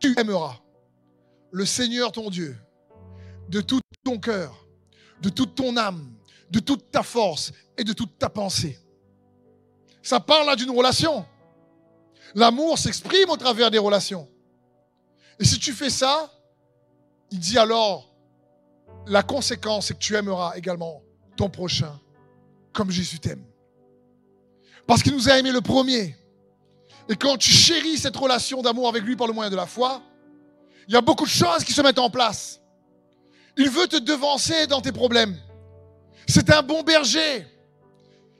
[0.00, 0.58] tu aimeras
[1.52, 2.56] le Seigneur ton Dieu
[3.48, 4.66] de tout ton cœur,
[5.20, 6.12] de toute ton âme,
[6.50, 8.78] de toute ta force et de toute ta pensée.
[10.02, 11.24] Ça parle là d'une relation.
[12.34, 14.28] L'amour s'exprime au travers des relations.
[15.38, 16.32] Et si tu fais ça,
[17.30, 18.14] il dit alors,
[19.06, 21.02] la conséquence, c'est que tu aimeras également
[21.36, 22.00] ton prochain
[22.72, 23.44] comme Jésus t'aime.
[24.86, 26.16] Parce qu'il nous a aimé le premier.
[27.08, 30.02] Et quand tu chéris cette relation d'amour avec lui par le moyen de la foi,
[30.88, 32.60] il y a beaucoup de choses qui se mettent en place.
[33.56, 35.36] Il veut te devancer dans tes problèmes.
[36.26, 37.46] C'est un bon berger.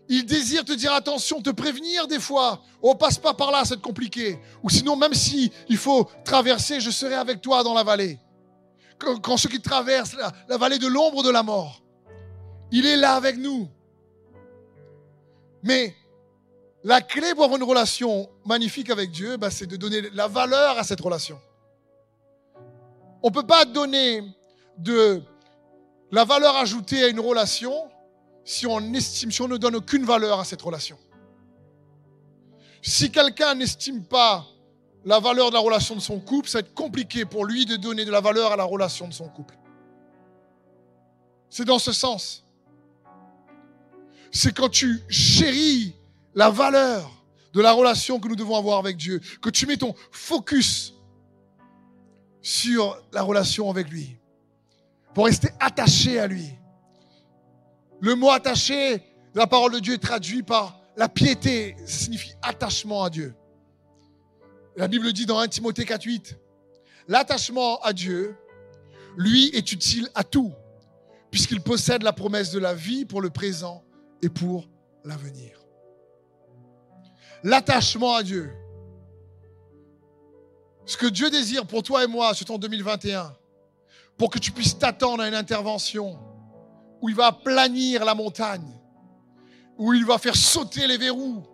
[0.09, 2.63] Il désire te dire attention, te prévenir des fois.
[2.83, 4.39] Oh, passe pas par là, c'est compliqué.
[4.63, 8.19] Ou sinon, même si il faut traverser, je serai avec toi dans la vallée.
[8.99, 10.17] Quand, ceux qui traversent
[10.49, 11.83] la, vallée de l'ombre de la mort,
[12.71, 13.69] il est là avec nous.
[15.63, 15.95] Mais
[16.85, 20.79] la clé pour avoir une relation magnifique avec Dieu, bah, c'est de donner la valeur
[20.79, 21.41] à cette relation.
[23.23, 24.23] On ne peut pas donner
[24.77, 25.23] de
[26.13, 27.73] la valeur ajoutée à une relation
[28.45, 30.99] si on estime, si on ne donne aucune valeur à cette relation.
[32.83, 34.47] Si quelqu'un n'estime pas
[35.07, 37.77] la valeur de la relation de son couple, ça va être compliqué pour lui de
[37.77, 39.57] donner de la valeur à la relation de son couple.
[41.49, 42.45] C'est dans ce sens.
[44.31, 45.95] C'est quand tu chéris
[46.35, 47.11] la valeur
[47.53, 50.95] de la relation que nous devons avoir avec Dieu, que tu mets ton focus
[52.43, 54.19] sur la relation avec lui,
[55.15, 56.51] pour rester attaché à lui.
[58.01, 59.03] Le mot attaché
[59.35, 63.35] la parole de Dieu est traduit par la piété, ça signifie attachement à Dieu.
[64.77, 66.37] La Bible dit dans 1 Timothée 4.8,
[67.09, 68.37] l'attachement à Dieu,
[69.17, 70.53] lui, est utile à tout,
[71.31, 73.85] puisqu'il possède la promesse de la vie pour le présent
[74.23, 74.69] et pour
[75.05, 75.64] l'avenir.
[77.45, 78.51] L'attachement à Dieu,
[80.87, 83.37] ce que Dieu désire pour toi et moi, c'est en 2021,
[84.17, 86.19] pour que tu puisses t'attendre à une intervention
[87.03, 88.81] où il va planir la montagne,
[89.77, 91.45] où il va faire sauter les verrous,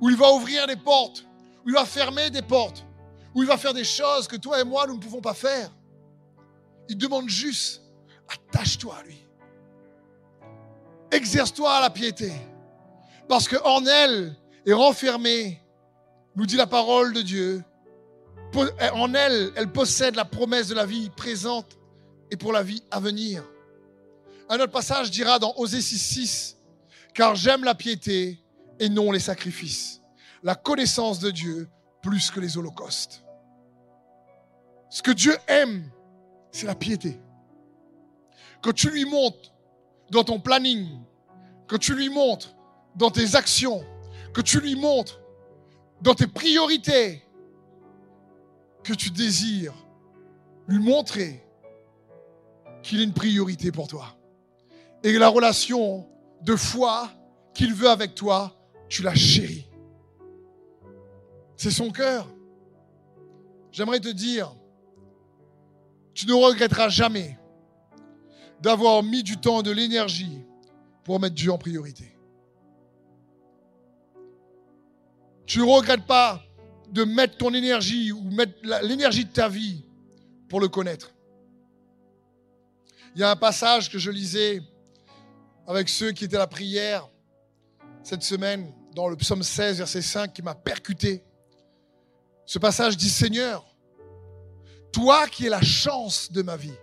[0.00, 1.26] où il va ouvrir des portes,
[1.66, 2.86] où il va fermer des portes,
[3.34, 5.70] où il va faire des choses que toi et moi, nous ne pouvons pas faire.
[6.88, 7.82] Il demande juste,
[8.28, 9.26] attache-toi à lui.
[11.10, 12.32] Exerce-toi à la piété.
[13.28, 15.62] Parce qu'en elle est renfermée,
[16.36, 17.64] nous dit la parole de Dieu,
[18.94, 21.78] en elle, elle possède la promesse de la vie présente
[22.30, 23.44] et pour la vie à venir.
[24.48, 26.56] Un autre passage dira dans Osée 6.6,
[27.14, 28.42] car j'aime la piété
[28.78, 30.00] et non les sacrifices,
[30.42, 31.68] la connaissance de Dieu
[32.02, 33.22] plus que les holocaustes.
[34.90, 35.90] Ce que Dieu aime,
[36.50, 37.18] c'est la piété.
[38.60, 39.54] Quand tu lui montres
[40.10, 40.86] dans ton planning,
[41.66, 42.54] quand tu lui montres
[42.94, 43.82] dans tes actions,
[44.32, 45.20] que tu lui montres
[46.00, 47.22] dans tes priorités,
[48.82, 49.74] que tu désires
[50.66, 51.44] lui montrer
[52.82, 54.16] qu'il est une priorité pour toi.
[55.04, 56.06] Et la relation
[56.42, 57.10] de foi
[57.54, 58.56] qu'il veut avec toi,
[58.88, 59.68] tu la chéris.
[61.56, 62.28] C'est son cœur.
[63.70, 64.54] J'aimerais te dire,
[66.14, 67.38] tu ne regretteras jamais
[68.60, 70.44] d'avoir mis du temps, de l'énergie
[71.04, 72.11] pour mettre Dieu en priorité.
[75.46, 76.42] Tu ne regrettes pas
[76.88, 79.84] de mettre ton énergie ou mettre l'énergie de ta vie
[80.48, 81.10] pour le connaître.
[83.14, 84.62] Il y a un passage que je lisais
[85.66, 87.08] avec ceux qui étaient à la prière
[88.02, 91.24] cette semaine dans le psaume 16, verset 5, qui m'a percuté.
[92.44, 93.64] Ce passage dit, Seigneur,
[94.92, 96.74] toi qui es la chance de ma vie,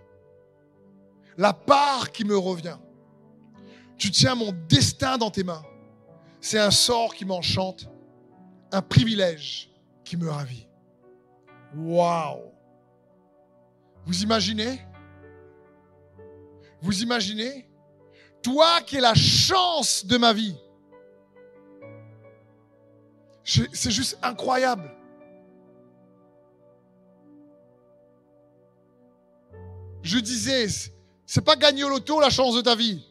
[1.36, 2.78] la part qui me revient,
[3.96, 5.62] tu tiens mon destin dans tes mains.
[6.40, 7.88] C'est un sort qui m'enchante,
[8.72, 9.70] un privilège
[10.04, 10.66] qui me ravit.
[11.74, 12.52] Waouh
[14.06, 14.80] Vous imaginez?
[16.80, 17.68] Vous imaginez?
[18.42, 20.56] Toi qui es la chance de ma vie.
[23.44, 24.90] C'est juste incroyable.
[30.02, 30.66] Je disais,
[31.26, 33.04] c'est pas gagner au loto la chance de ta vie.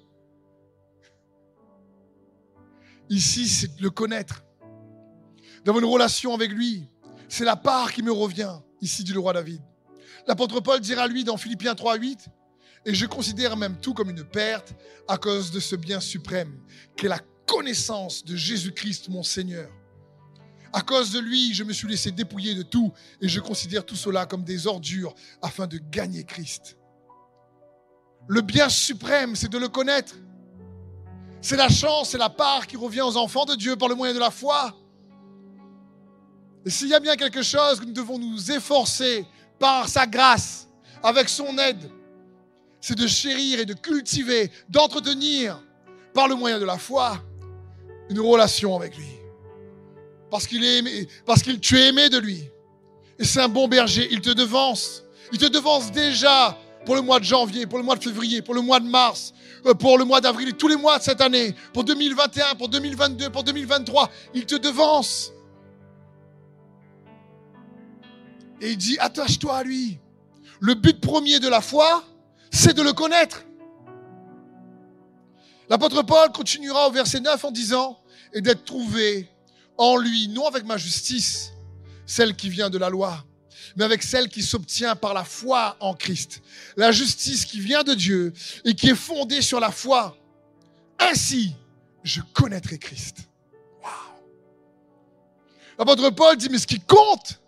[3.09, 4.43] Ici, c'est le connaître.
[5.65, 6.87] D'avoir une relation avec lui.
[7.27, 9.61] C'est la part qui me revient, ici, du roi David.
[10.27, 12.27] L'apôtre Paul dira lui dans Philippiens 3, 8,
[12.85, 14.73] et je considère même tout comme une perte
[15.07, 16.59] à cause de ce bien suprême,
[16.95, 19.69] qu'est la connaissance de Jésus-Christ, mon Seigneur.
[20.71, 23.95] À cause de lui, je me suis laissé dépouiller de tout et je considère tout
[23.95, 26.77] cela comme des ordures afin de gagner Christ.
[28.27, 30.15] Le bien suprême, c'est de le connaître.
[31.41, 34.13] C'est la chance, c'est la part qui revient aux enfants de Dieu par le moyen
[34.13, 34.75] de la foi.
[36.65, 39.25] Et s'il y a bien quelque chose que nous devons nous efforcer
[39.57, 40.67] par sa grâce,
[41.01, 41.89] avec son aide,
[42.81, 45.61] c'est de chérir et de cultiver, d'entretenir
[46.13, 47.21] par le moyen de la foi
[48.09, 49.07] une relation avec lui.
[50.29, 52.43] Parce qu'il est aimé, parce qu'il tu es aimé de lui.
[53.17, 55.03] Et c'est un bon berger, il te devance.
[55.31, 58.55] Il te devance déjà pour le mois de janvier, pour le mois de février, pour
[58.55, 59.33] le mois de mars,
[59.65, 63.29] euh, pour le mois d'avril tous les mois de cette année, pour 2021, pour 2022,
[63.29, 64.09] pour 2023.
[64.33, 65.31] Il te devance.
[68.61, 69.99] Et il dit, attache-toi à lui.
[70.59, 72.03] Le but premier de la foi,
[72.51, 73.43] c'est de le connaître.
[75.69, 77.99] L'apôtre Paul continuera au verset 9 en disant,
[78.33, 79.29] et d'être trouvé
[79.77, 81.53] en lui, non avec ma justice,
[82.05, 83.23] celle qui vient de la loi,
[83.75, 86.41] mais avec celle qui s'obtient par la foi en Christ.
[86.75, 88.33] La justice qui vient de Dieu
[88.65, 90.17] et qui est fondée sur la foi.
[90.97, 91.55] Ainsi,
[92.03, 93.17] je connaîtrai Christ.
[93.81, 93.89] Wow.
[95.77, 97.38] L'apôtre Paul dit, mais ce qui compte,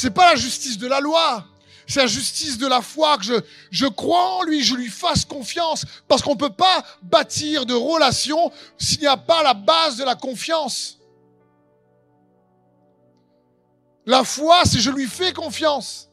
[0.00, 1.44] c'est pas la justice de la loi,
[1.86, 3.34] c'est la justice de la foi que je,
[3.70, 7.74] je crois en lui, je lui fasse confiance, parce qu'on ne peut pas bâtir de
[7.74, 10.98] relation s'il n'y a pas la base de la confiance.
[14.06, 16.08] La foi, c'est je lui fais confiance.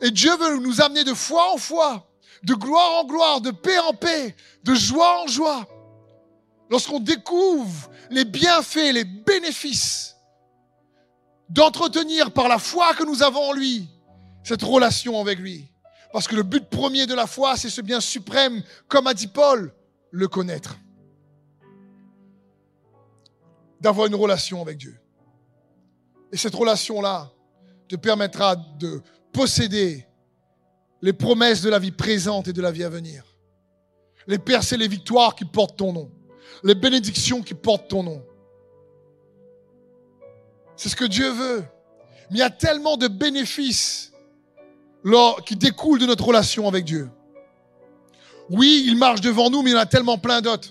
[0.00, 2.10] Et Dieu veut nous amener de foi en foi,
[2.42, 4.34] de gloire en gloire, de paix en paix,
[4.64, 5.68] de joie en joie.
[6.68, 10.16] Lorsqu'on découvre les bienfaits, les bénéfices
[11.50, 13.88] d'entretenir par la foi que nous avons en lui
[14.42, 15.66] cette relation avec lui.
[16.12, 19.28] Parce que le but premier de la foi, c'est ce bien suprême, comme a dit
[19.28, 19.72] Paul,
[20.10, 20.78] le connaître.
[23.80, 24.98] D'avoir une relation avec Dieu.
[26.32, 27.30] Et cette relation-là
[27.88, 30.06] te permettra de posséder
[31.02, 33.24] les promesses de la vie présente et de la vie à venir.
[34.26, 36.10] Les percées, les victoires qui portent ton nom.
[36.62, 38.22] Les bénédictions qui portent ton nom.
[40.80, 41.62] C'est ce que Dieu veut.
[42.30, 44.12] Mais il y a tellement de bénéfices
[45.44, 47.10] qui découlent de notre relation avec Dieu.
[48.48, 50.70] Oui, il marche devant nous, mais il y en a tellement plein d'autres.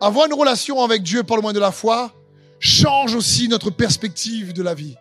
[0.00, 2.14] Avoir une relation avec Dieu par le moyen de la foi,
[2.60, 4.94] change aussi notre perspective de la vie,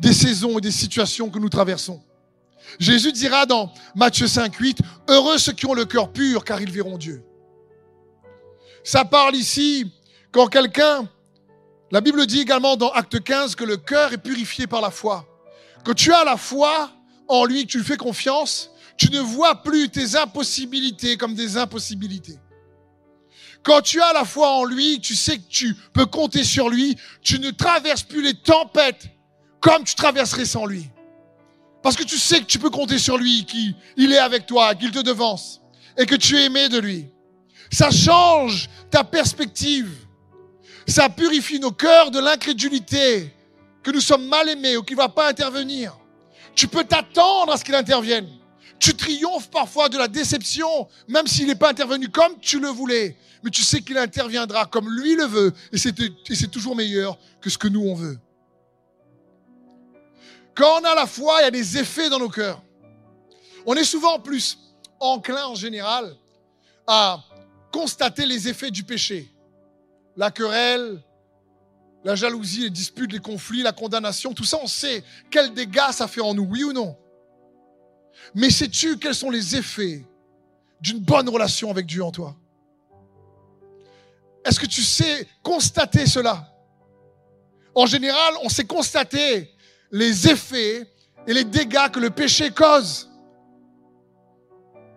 [0.00, 2.02] des saisons et des situations que nous traversons.
[2.80, 6.72] Jésus dira dans Matthieu 5, 8, Heureux ceux qui ont le cœur pur, car ils
[6.72, 7.22] verront Dieu.
[8.82, 9.88] Ça parle ici
[10.32, 11.08] quand quelqu'un,
[11.90, 15.26] la Bible dit également dans Acte 15 que le cœur est purifié par la foi.
[15.84, 16.90] Quand tu as la foi
[17.28, 22.38] en lui, tu lui fais confiance, tu ne vois plus tes impossibilités comme des impossibilités.
[23.62, 26.96] Quand tu as la foi en lui, tu sais que tu peux compter sur lui.
[27.22, 29.08] Tu ne traverses plus les tempêtes
[29.60, 30.88] comme tu traverserais sans lui.
[31.82, 34.90] Parce que tu sais que tu peux compter sur lui, qu'il est avec toi, qu'il
[34.90, 35.60] te devance
[35.96, 37.06] et que tu es aimé de lui.
[37.70, 39.90] Ça change ta perspective.
[40.90, 43.32] Ça purifie nos cœurs de l'incrédulité,
[43.82, 45.96] que nous sommes mal aimés ou qu'il ne va pas intervenir.
[46.54, 48.28] Tu peux t'attendre à ce qu'il intervienne.
[48.80, 53.16] Tu triomphes parfois de la déception, même s'il n'est pas intervenu comme tu le voulais.
[53.44, 55.54] Mais tu sais qu'il interviendra comme lui le veut.
[55.72, 58.18] Et c'est toujours meilleur que ce que nous on veut.
[60.56, 62.60] Quand on a la foi, il y a des effets dans nos cœurs.
[63.64, 64.58] On est souvent plus
[64.98, 66.16] enclin en général
[66.86, 67.22] à
[67.70, 69.30] constater les effets du péché.
[70.16, 71.02] La querelle,
[72.04, 76.08] la jalousie, les disputes, les conflits, la condamnation, tout ça, on sait quels dégâts ça
[76.08, 76.96] fait en nous, oui ou non.
[78.34, 80.06] Mais sais-tu quels sont les effets
[80.80, 82.36] d'une bonne relation avec Dieu en toi?
[84.44, 86.46] Est-ce que tu sais constater cela?
[87.74, 89.54] En général, on sait constater
[89.90, 90.90] les effets
[91.26, 93.10] et les dégâts que le péché cause.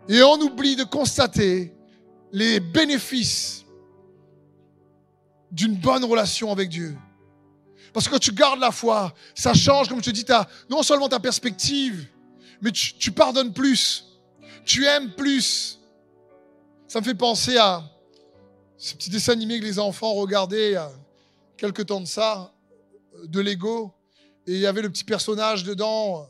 [0.07, 1.74] Et on oublie de constater
[2.32, 3.62] les bénéfices
[5.54, 6.97] d'une bonne relation avec Dieu.
[7.93, 10.26] Parce que quand tu gardes la foi, ça change, comme je te dis,
[10.70, 12.08] non seulement ta perspective,
[12.62, 14.06] mais tu, pardonnes plus,
[14.66, 15.80] tu aimes plus.
[16.88, 17.84] Ça me fait penser à
[18.78, 20.91] ce petit dessin animé que les enfants regardaient il y a
[21.56, 22.51] quelques temps de ça,
[23.24, 23.93] de Lego.
[24.47, 26.28] Et il y avait le petit personnage dedans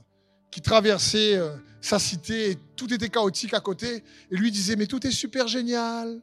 [0.52, 4.04] qui traversait euh, sa cité et tout était chaotique à côté.
[4.30, 6.22] Et lui disait, mais tout est super génial.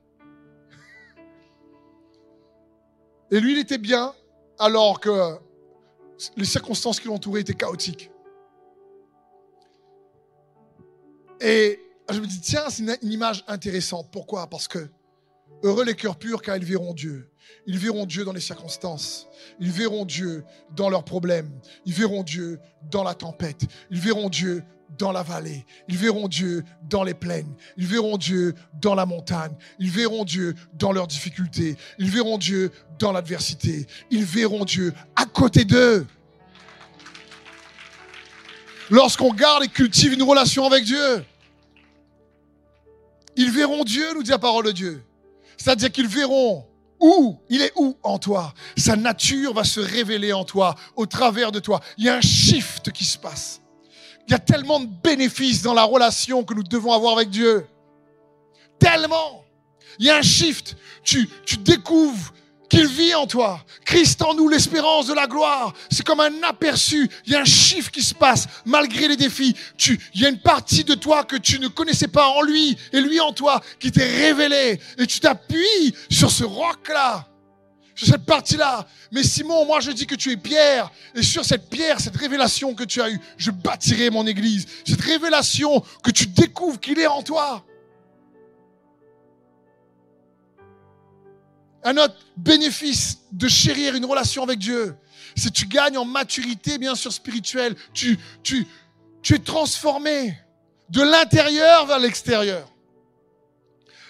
[3.30, 4.14] Et lui, il était bien,
[4.58, 5.38] alors que
[6.36, 8.10] les circonstances qui l'entouraient étaient chaotiques.
[11.40, 14.08] Et je me dis, tiens, c'est une, image intéressante.
[14.10, 14.48] Pourquoi?
[14.48, 14.90] Parce que
[15.62, 17.30] heureux les cœurs purs, car ils verront Dieu.
[17.66, 19.28] Ils verront Dieu dans les circonstances.
[19.58, 21.50] Ils verront Dieu dans leurs problèmes.
[21.86, 22.60] Ils verront Dieu
[22.90, 23.62] dans la tempête.
[23.90, 24.64] Ils verront Dieu
[24.98, 25.64] dans la vallée.
[25.88, 27.54] Ils verront Dieu dans les plaines.
[27.76, 29.54] Ils verront Dieu dans la montagne.
[29.78, 31.76] Ils verront Dieu dans leurs difficultés.
[31.98, 33.86] Ils verront Dieu dans l'adversité.
[34.10, 36.06] Ils verront Dieu à côté d'eux.
[38.90, 41.24] Lorsqu'on garde et cultive une relation avec Dieu,
[43.36, 45.02] ils verront Dieu, nous dit la parole de Dieu.
[45.56, 46.66] C'est-à-dire qu'ils verront
[47.00, 51.50] où Il est où en toi Sa nature va se révéler en toi, au travers
[51.50, 51.80] de toi.
[51.96, 53.59] Il y a un shift qui se passe.
[54.26, 57.66] Il y a tellement de bénéfices dans la relation que nous devons avoir avec Dieu.
[58.78, 59.44] Tellement.
[59.98, 60.76] Il y a un shift.
[61.02, 62.32] Tu, découvres
[62.68, 63.64] qu'il vit en toi.
[63.84, 65.72] Christ en nous, l'espérance de la gloire.
[65.90, 67.10] C'est comme un aperçu.
[67.26, 69.56] Il y a un chiffre qui se passe malgré les défis.
[70.14, 73.00] Il y a une partie de toi que tu ne connaissais pas en lui et
[73.00, 74.80] lui en toi qui t'est révélé.
[74.98, 77.26] Et tu t'appuies sur ce roc-là,
[78.06, 78.86] cette partie-là.
[79.12, 80.90] Mais Simon, moi je dis que tu es pierre.
[81.14, 84.66] Et sur cette pierre, cette révélation que tu as eue, je bâtirai mon église.
[84.86, 87.64] Cette révélation que tu découvres qu'il est en toi.
[91.82, 94.94] Un autre bénéfice de chérir une relation avec Dieu,
[95.34, 97.74] c'est que tu gagnes en maturité, bien sûr, spirituelle.
[97.94, 98.18] Tu,
[99.30, 100.36] es transformé
[100.90, 102.70] de l'intérieur vers l'extérieur.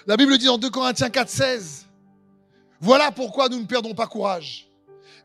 [0.07, 1.87] La Bible dit dans 2 Corinthiens 4, 16,
[2.81, 4.69] voilà pourquoi nous ne perdons pas courage.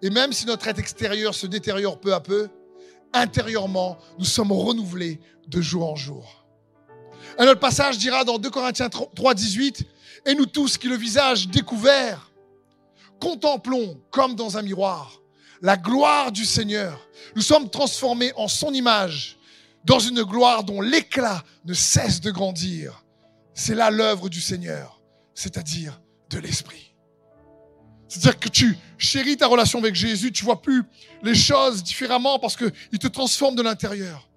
[0.01, 2.49] Et même si notre être extérieur se détériore peu à peu,
[3.13, 6.45] intérieurement, nous sommes renouvelés de jour en jour.
[7.37, 9.83] Un autre passage dira dans 2 Corinthiens 3, 18,
[10.25, 12.31] et nous tous qui le visage découvert,
[13.19, 15.21] contemplons comme dans un miroir
[15.61, 17.07] la gloire du Seigneur.
[17.35, 19.37] Nous sommes transformés en son image,
[19.83, 23.03] dans une gloire dont l'éclat ne cesse de grandir.
[23.53, 25.01] C'est là l'œuvre du Seigneur,
[25.33, 25.99] c'est-à-dire
[26.29, 26.84] de l'Esprit.
[28.07, 30.83] C'est-à-dire que tu chéris ta relation avec Jésus, tu vois plus
[31.23, 34.27] les choses différemment parce qu'il te transforme de l'intérieur.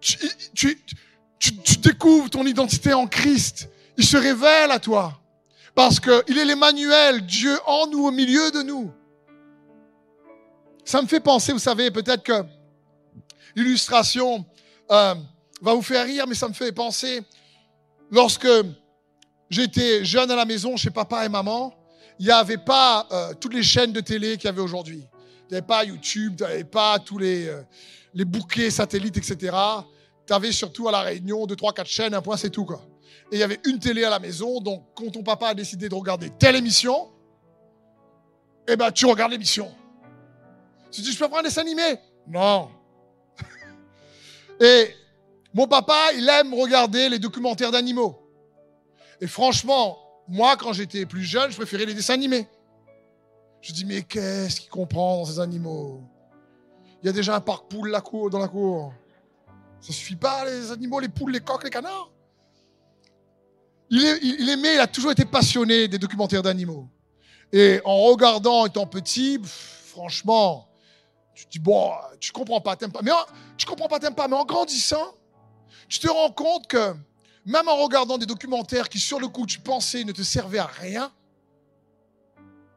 [0.00, 0.18] Tu,
[0.54, 3.68] tu, découvres ton identité en Christ.
[3.96, 5.20] Il se révèle à toi.
[5.74, 8.92] Parce qu'il est l'Emmanuel, Dieu en nous, au milieu de nous.
[10.84, 12.44] Ça me fait penser, vous savez, peut-être que
[13.56, 14.44] l'illustration
[14.90, 15.14] euh,
[15.60, 17.22] va vous faire rire, mais ça me fait penser
[18.10, 18.48] lorsque
[19.50, 21.74] j'étais jeune à la maison chez papa et maman,
[22.18, 25.04] il n'y avait pas euh, toutes les chaînes de télé qu'il y avait aujourd'hui.
[25.48, 27.62] Il n'y avait pas YouTube, il n'y avait pas tous les, euh,
[28.24, 29.56] bouquets satellites, etc.
[30.26, 32.64] Tu avais surtout à la Réunion deux, trois, quatre chaînes, un point, c'est tout.
[32.64, 32.82] Quoi
[33.32, 34.60] et il y avait une télé à la maison.
[34.60, 37.10] Donc, quand ton papa a décidé de regarder telle émission,
[38.68, 39.74] eh ben, tu regardes l'émission.
[40.90, 41.98] Tu dis, je peux prendre un dessin animé?
[42.26, 42.70] Non.
[44.60, 44.94] et
[45.52, 48.20] mon papa, il aime regarder les documentaires d'animaux.
[49.20, 49.98] Et franchement,
[50.28, 52.46] moi, quand j'étais plus jeune, je préférais les dessins animés.
[53.60, 56.02] Je dis, mais qu'est-ce qu'il comprend dans ces animaux?
[57.02, 57.90] Il y a déjà un parc poule
[58.30, 58.92] dans la cour.
[59.80, 62.10] Ça suffit pas, les animaux, les poules, les coqs, les canards
[63.90, 66.88] il, aimait, il a toujours été passionné des documentaires d'animaux.
[67.52, 70.68] Et en regardant étant petit, franchement,
[71.34, 73.02] tu te dis, bon, tu comprends pas, t'aimes pas.
[73.02, 73.12] Mais
[73.56, 74.28] tu comprends pas, pas.
[74.28, 75.14] Mais en grandissant,
[75.88, 76.94] tu te rends compte que
[77.44, 80.66] même en regardant des documentaires qui, sur le coup, tu pensais ne te servaient à
[80.66, 81.12] rien,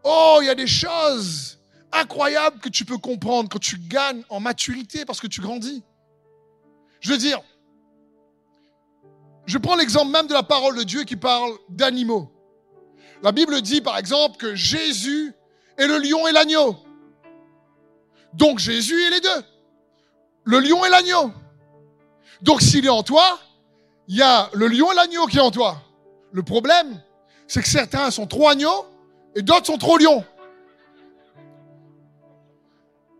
[0.03, 1.59] oh, il y a des choses
[1.91, 5.83] incroyables que tu peux comprendre quand tu gagnes en maturité parce que tu grandis.
[6.99, 7.39] Je veux dire,
[9.45, 12.31] je prends l'exemple même de la parole de Dieu qui parle d'animaux.
[13.23, 15.33] La Bible dit par exemple que Jésus
[15.77, 16.75] est le lion et l'agneau.
[18.33, 19.43] Donc Jésus est les deux.
[20.43, 21.31] Le lion et l'agneau.
[22.41, 23.39] Donc s'il est en toi,
[24.07, 25.81] il y a le lion et l'agneau qui est en toi.
[26.31, 27.01] Le problème,
[27.47, 28.85] c'est que certains sont trop agneaux
[29.35, 30.23] et d'autres sont trop lions.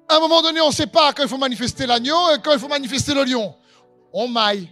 [0.09, 2.53] À un moment donné, on ne sait pas quand il faut manifester l'agneau et quand
[2.53, 3.53] il faut manifester le lion.
[4.13, 4.69] On maille.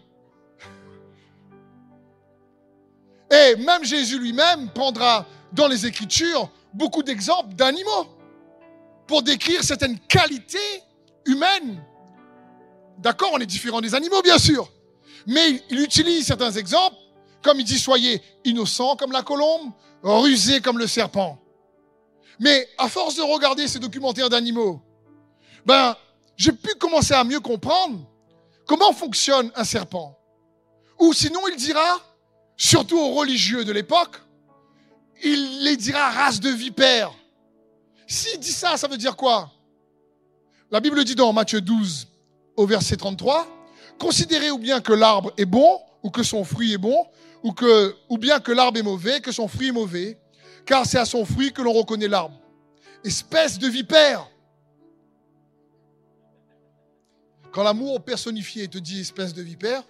[3.30, 8.08] Et même Jésus lui-même prendra dans les Écritures beaucoup d'exemples d'animaux
[9.08, 10.84] pour décrire certaines qualités
[11.26, 11.84] humaines.
[12.98, 14.70] D'accord, on est différent des animaux, bien sûr.
[15.28, 16.96] Mais il utilise certains exemples,
[17.42, 19.72] comme il dit, soyez innocents comme la colombe,
[20.04, 21.40] rusés comme le serpent.
[22.40, 24.82] Mais à force de regarder ces documentaires d'animaux,
[25.66, 25.96] ben,
[26.38, 28.00] j'ai pu commencer à mieux comprendre
[28.66, 30.18] comment fonctionne un serpent.
[31.00, 32.00] Ou sinon, il dira,
[32.58, 34.22] surtout aux religieux de l'époque,
[35.24, 37.14] il les dira race de vipères.
[38.08, 39.52] S'il dit ça, ça veut dire quoi?
[40.72, 42.08] La Bible dit dans Matthieu 12,
[42.58, 43.48] au verset 33,
[44.00, 47.08] considérez ou bien que l'arbre est bon, ou que son fruit est bon,
[47.44, 50.20] ou, bien que l'arbre est mauvais, que son fruit est mauvais,
[50.66, 52.40] car c'est à son fruit que l'on reconnaît l'arbre.
[53.04, 54.28] Espèce de vipère.
[57.52, 59.84] Quand l'amour personnifié te dit espèce de vipère,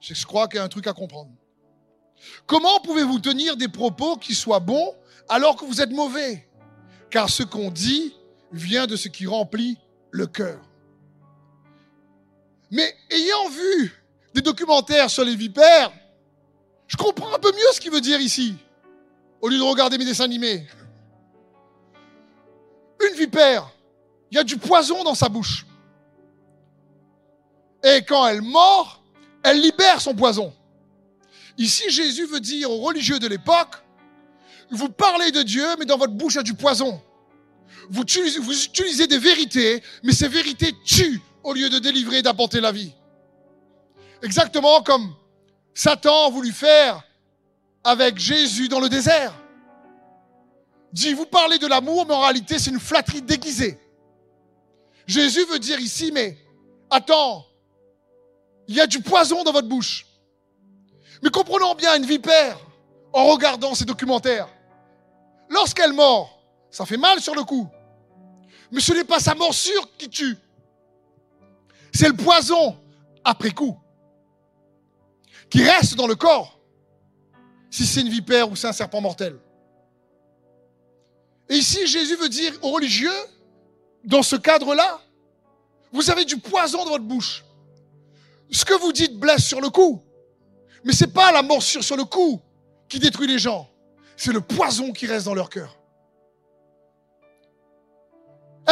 [0.00, 1.30] je crois qu'il y a un truc à comprendre.
[2.46, 4.94] Comment pouvez-vous tenir des propos qui soient bons
[5.28, 6.48] alors que vous êtes mauvais?
[7.10, 8.14] Car ce qu'on dit
[8.52, 9.78] vient de ce qui remplit
[10.10, 10.60] le cœur.
[12.72, 14.02] Mais ayant vu
[14.32, 15.92] des documentaires sur les vipères,
[16.86, 18.54] je comprends un peu mieux ce qu'il veut dire ici,
[19.42, 20.66] au lieu de regarder mes dessins animés.
[23.06, 23.70] Une vipère,
[24.30, 25.66] il y a du poison dans sa bouche.
[27.84, 29.02] Et quand elle mord,
[29.42, 30.54] elle libère son poison.
[31.58, 33.82] Ici, Jésus veut dire aux religieux de l'époque,
[34.70, 37.02] vous parlez de Dieu, mais dans votre bouche il y a du poison.
[37.90, 42.22] Vous utilisez, vous utilisez des vérités, mais ces vérités tuent au lieu de délivrer et
[42.22, 42.92] d'apporter la vie.
[44.22, 45.14] Exactement comme
[45.74, 47.02] Satan a voulu faire
[47.84, 49.34] avec Jésus dans le désert.
[50.92, 53.78] Dit, vous parlez de l'amour, mais en réalité, c'est une flatterie déguisée.
[55.06, 56.36] Jésus veut dire ici, mais
[56.90, 57.46] attends,
[58.68, 60.06] il y a du poison dans votre bouche.
[61.22, 62.58] Mais comprenons bien une vipère
[63.12, 64.48] en regardant ces documentaires.
[65.48, 67.68] Lorsqu'elle mord, ça fait mal sur le coup.
[68.70, 70.36] Mais ce n'est pas sa morsure qui tue.
[71.92, 72.78] C'est le poison
[73.24, 73.78] après coup
[75.50, 76.58] qui reste dans le corps
[77.70, 79.38] si c'est une vipère ou c'est un serpent mortel.
[81.48, 83.10] Et ici, Jésus veut dire aux religieux,
[84.04, 85.00] dans ce cadre-là,
[85.92, 87.44] vous avez du poison dans votre bouche.
[88.50, 90.02] Ce que vous dites blesse sur le coup.
[90.84, 92.40] Mais ce n'est pas la morsure sur le coup
[92.88, 93.68] qui détruit les gens.
[94.16, 95.78] C'est le poison qui reste dans leur cœur.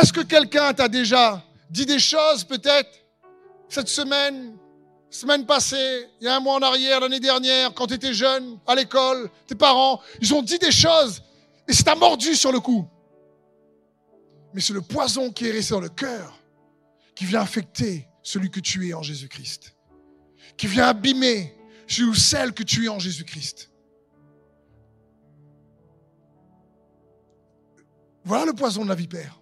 [0.01, 2.91] Est-ce que quelqu'un t'a déjà dit des choses peut-être
[3.71, 4.59] cette semaine,
[5.09, 8.59] semaine passée, il y a un mois en arrière, l'année dernière, quand tu étais jeune,
[8.67, 11.23] à l'école, tes parents, ils ont dit des choses
[11.69, 12.87] et c'est t'a mordu sur le coup.
[14.53, 16.37] Mais c'est le poison qui est resté dans le cœur
[17.15, 19.77] qui vient affecter celui que tu es en Jésus-Christ,
[20.57, 21.57] qui vient abîmer
[21.87, 23.71] celui ou celle que tu es en Jésus-Christ.
[28.25, 29.41] Voilà le poison de la vipère.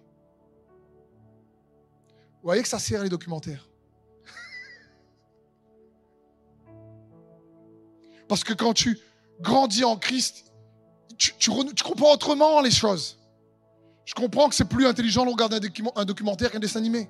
[2.41, 3.68] Vous voyez que ça sert les documentaires.
[8.29, 8.97] Parce que quand tu
[9.41, 10.53] grandis en Christ,
[11.17, 11.49] tu,
[11.83, 13.17] comprends autrement les choses.
[14.05, 15.59] Je comprends que c'est plus intelligent de regarder
[15.95, 17.09] un, documentaire qu'un dessin animé.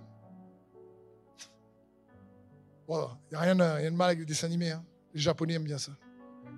[2.87, 2.95] Il
[3.31, 4.71] n'y a, rien de mal avec les dessins animés.
[4.71, 4.83] Hein.
[5.13, 5.91] Les Japonais aiment bien ça.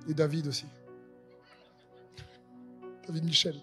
[0.07, 0.65] Et David aussi.
[3.05, 3.55] David Michel.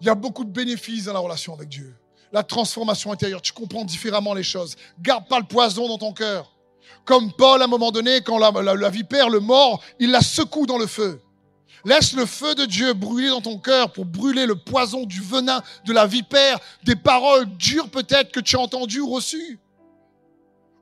[0.00, 1.94] Il y a beaucoup de bénéfices dans la relation avec Dieu.
[2.32, 4.76] La transformation intérieure, tu comprends différemment les choses.
[5.00, 6.57] Garde pas le poison dans ton cœur.
[7.04, 10.78] Comme Paul, à un moment donné, quand la, vipère le mord, il la secoue dans
[10.78, 11.20] le feu.
[11.84, 15.62] Laisse le feu de Dieu brûler dans ton cœur pour brûler le poison du venin
[15.84, 19.58] de la vipère, des paroles dures peut-être que tu as entendues ou reçues.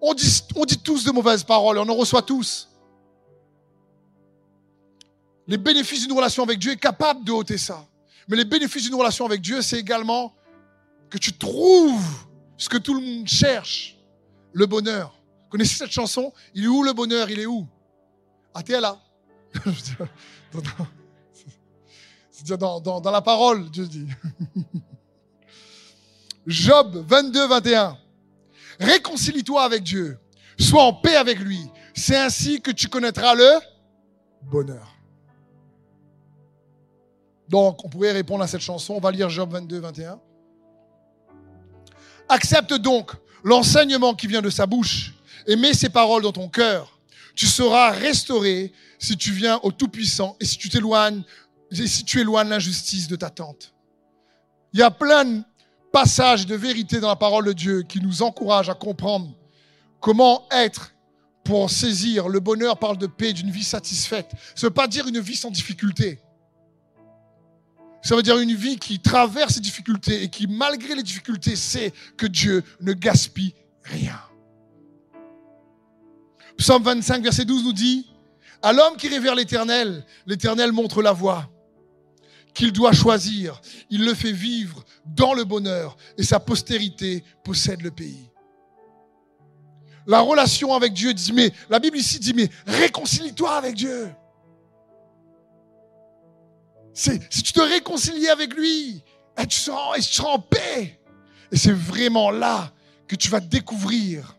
[0.01, 2.69] On dit, on dit tous de mauvaises paroles, on en reçoit tous.
[5.47, 7.87] Les bénéfices d'une relation avec Dieu est capable de ôter ça.
[8.29, 10.35] Mais les bénéfices d'une relation avec Dieu, c'est également
[11.09, 12.27] que tu trouves
[12.57, 13.97] ce que tout le monde cherche,
[14.53, 15.16] le bonheur.
[15.57, 16.35] Connaissez cette chanson?
[16.53, 17.31] Il est où le bonheur?
[17.31, 17.67] Il est où?
[18.53, 18.99] Ah, t'es là.
[22.47, 24.07] Dans la parole, Dieu dit.
[26.47, 27.97] Job 22, 21.
[28.79, 30.19] Réconcilie-toi avec Dieu.
[30.61, 31.63] Sois en paix avec lui.
[31.95, 33.59] C'est ainsi que tu connaîtras le
[34.43, 34.95] bonheur.
[37.49, 38.93] Donc, on pourrait répondre à cette chanson.
[38.93, 40.21] On va lire Job 22, 21.
[42.29, 45.16] Accepte donc l'enseignement qui vient de sa bouche
[45.47, 47.01] et mets ses paroles dans ton cœur.
[47.35, 51.23] Tu seras restauré si tu viens au Tout-Puissant et si tu t'éloignes,
[51.71, 53.75] et si tu éloignes l'injustice de ta tente.
[54.73, 55.43] Il y a plein de
[55.93, 59.35] passages de vérité dans la parole de Dieu qui nous encouragent à comprendre
[60.01, 60.93] comment être
[61.45, 62.29] pour saisir.
[62.29, 64.31] Le bonheur parle de paix, d'une vie satisfaite.
[64.55, 66.21] Ça ne veut pas dire une vie sans difficulté.
[68.03, 71.93] Ça veut dire une vie qui traverse les difficultés et qui, malgré les difficultés, sait
[72.17, 74.21] que Dieu ne gaspille rien.
[76.59, 78.07] Psaume 25, verset 12 nous dit,
[78.63, 81.51] à l'homme qui révère l'Éternel, l'Éternel montre la voie
[82.55, 83.61] qu'il doit choisir.
[83.91, 88.31] Il le fait vivre dans le bonheur et sa postérité possède le pays.
[90.07, 94.11] La relation avec Dieu dit, mais la Bible ici dit, mais réconcilie-toi avec Dieu.
[96.95, 99.03] Si tu te réconcilies avec lui,
[99.39, 100.99] eh, tu seras, tu seras en paix.
[101.53, 102.73] Et c'est vraiment là
[103.07, 104.36] que tu vas découvrir,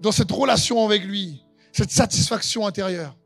[0.00, 1.42] dans cette relation avec lui,
[1.72, 3.16] cette satisfaction intérieure.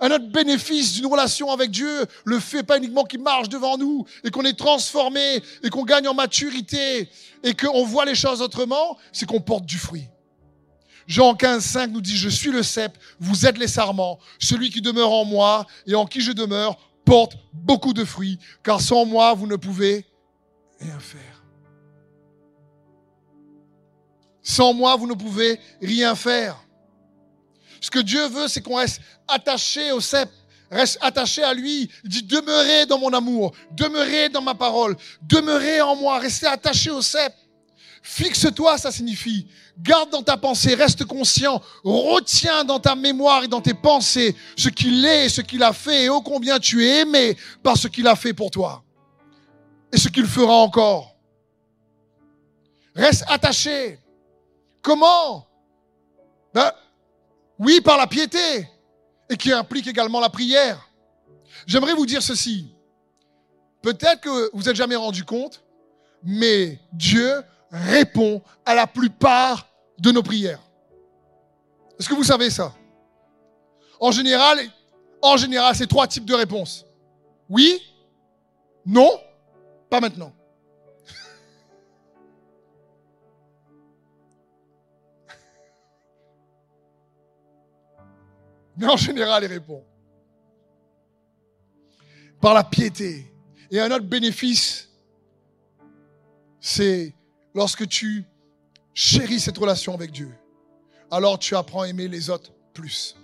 [0.00, 4.04] Un autre bénéfice d'une relation avec Dieu, le fait pas uniquement qu'il marche devant nous
[4.22, 7.08] et qu'on est transformé et qu'on gagne en maturité
[7.42, 10.06] et qu'on voit les choses autrement, c'est qu'on porte du fruit.
[11.08, 14.18] Jean 15, 5 nous dit, je suis le cep, vous êtes les sarments.
[14.38, 18.80] Celui qui demeure en moi et en qui je demeure porte beaucoup de fruits, car
[18.80, 20.04] sans moi, vous ne pouvez
[20.78, 21.37] rien faire.
[24.48, 26.56] Sans moi, vous ne pouvez rien faire.
[27.82, 30.30] Ce que Dieu veut, c'est qu'on reste attaché au cep,
[30.70, 31.90] reste attaché à lui.
[32.02, 36.90] Il dit, demeurez dans mon amour, demeurez dans ma parole, demeurez en moi, restez attaché
[36.90, 37.34] au cep.
[38.02, 39.46] Fixe-toi, ça signifie.
[39.78, 44.70] Garde dans ta pensée, reste conscient, retiens dans ta mémoire et dans tes pensées ce
[44.70, 48.06] qu'il est, ce qu'il a fait et ô combien tu es aimé par ce qu'il
[48.06, 48.82] a fait pour toi.
[49.92, 51.16] Et ce qu'il fera encore.
[52.94, 53.98] Reste attaché.
[54.82, 55.46] Comment?
[56.54, 56.72] Ben,
[57.58, 58.68] Oui, par la piété,
[59.28, 60.88] et qui implique également la prière.
[61.66, 62.72] J'aimerais vous dire ceci.
[63.82, 65.62] Peut-être que vous n'êtes jamais rendu compte,
[66.22, 69.68] mais Dieu répond à la plupart
[69.98, 70.60] de nos prières.
[71.98, 72.72] Est-ce que vous savez ça?
[74.00, 74.58] En général,
[75.20, 76.84] en général, c'est trois types de réponses.
[77.48, 77.82] Oui,
[78.86, 79.10] non,
[79.90, 80.32] pas maintenant.
[88.78, 89.84] Mais en général, il répond.
[92.40, 93.32] Par la piété.
[93.70, 94.88] Et un autre bénéfice,
[96.60, 97.14] c'est
[97.54, 98.24] lorsque tu
[98.94, 100.32] chéris cette relation avec Dieu,
[101.10, 103.16] alors tu apprends à aimer les autres plus.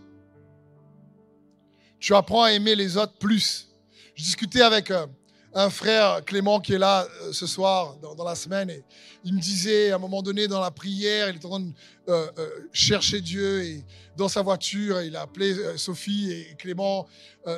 [2.01, 3.69] Tu apprends à aimer les autres plus.
[4.15, 5.07] Je discutais avec euh,
[5.55, 8.83] un frère Clément qui est là euh, ce soir dans, la semaine et
[9.25, 11.73] il me disait à un moment donné dans la prière, il était en train de
[12.09, 12.31] euh,
[12.73, 13.85] chercher Dieu et
[14.17, 17.07] dans sa voiture, il a appelé Sophie et Clément,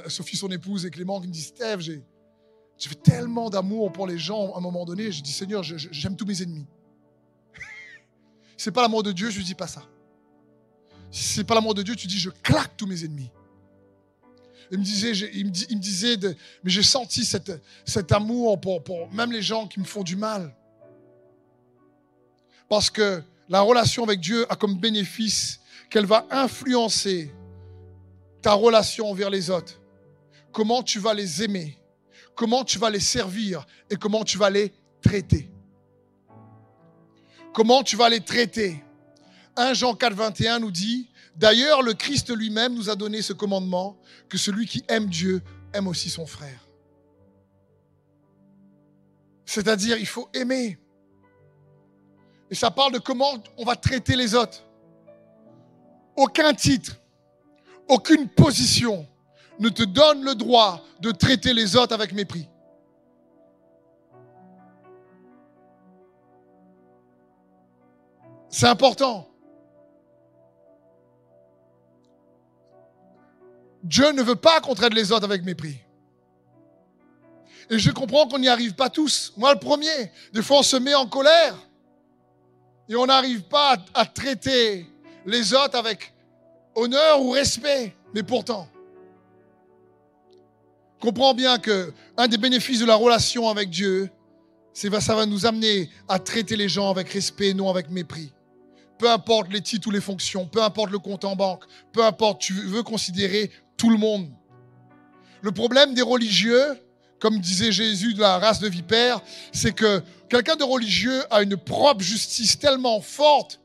[0.09, 4.53] Sophie son épouse et Clément qui me dit Steve, j'ai tellement d'amour pour les gens
[4.55, 5.11] à un moment donné.
[5.11, 6.67] Je dis, Seigneur, j'aime tous mes ennemis.
[8.57, 9.83] c'est pas l'amour de Dieu, je lui dis pas ça.
[11.11, 13.31] Si c'est pas l'amour de Dieu, tu dis, je claque tous mes ennemis.
[14.71, 15.51] Il me disait, il me,
[15.81, 16.17] disait
[16.63, 20.55] mais j'ai senti cet amour pour, pour même les gens qui me font du mal.
[22.69, 27.33] Parce que la relation avec Dieu a comme bénéfice qu'elle va influencer
[28.43, 29.81] ta relation envers les autres.
[30.53, 31.79] Comment tu vas les aimer
[32.37, 35.51] comment tu vas les servir et comment tu vas les traiter.
[37.53, 38.85] Comment tu vas les traiter
[39.57, 43.97] 1 Jean 4, 21 nous dit, d'ailleurs le Christ lui-même nous a donné ce commandement,
[44.29, 46.67] que celui qui aime Dieu aime aussi son frère.
[49.45, 50.79] C'est-à-dire, il faut aimer.
[52.51, 54.63] Et ça parle de comment on va traiter les autres.
[56.17, 56.97] Aucun titre,
[57.89, 59.07] aucune position,
[59.59, 62.49] ne te donne le droit de traiter les autres avec mépris.
[68.49, 69.29] C'est important.
[73.87, 75.79] Dieu ne veut pas qu'on traite les autres avec mépris.
[77.71, 79.33] Et je comprends qu'on n'y arrive pas tous.
[79.37, 80.13] Moi, le premier.
[80.33, 81.57] Des fois, on se met en colère.
[82.89, 84.87] Et on n'arrive pas à, traiter
[85.25, 86.13] les autres avec
[86.75, 87.95] honneur ou respect.
[88.13, 88.69] Mais pourtant,
[90.99, 94.09] Comprends bien que un des bénéfices de la relation avec Dieu,
[94.73, 98.33] c'est ça va nous amener à traiter les gens avec respect, non avec mépris.
[98.99, 102.41] peu importe les titres ou les fonctions, peu importe le compte en banque, peu importe,
[102.41, 104.29] tu veux considérer tout le monde.
[105.43, 106.81] Le problème des religieux,
[107.21, 109.21] comme disait Jésus de la race de vipère,
[109.53, 113.61] c'est que quelqu'un de religieux a une propre justice tellement forte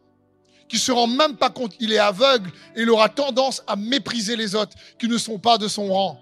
[0.67, 4.37] qu'il se rend même pas compte, il est aveugle et il aura tendance à mépriser
[4.37, 6.19] les autres qui ne sont pas de son rang.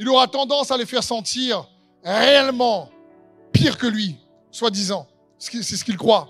[0.00, 1.68] Il aura tendance à les faire sentir
[2.02, 2.90] réellement
[3.52, 4.16] pire que lui,
[4.50, 5.06] soi-disant.
[5.38, 6.28] C'est ce qu'il croit.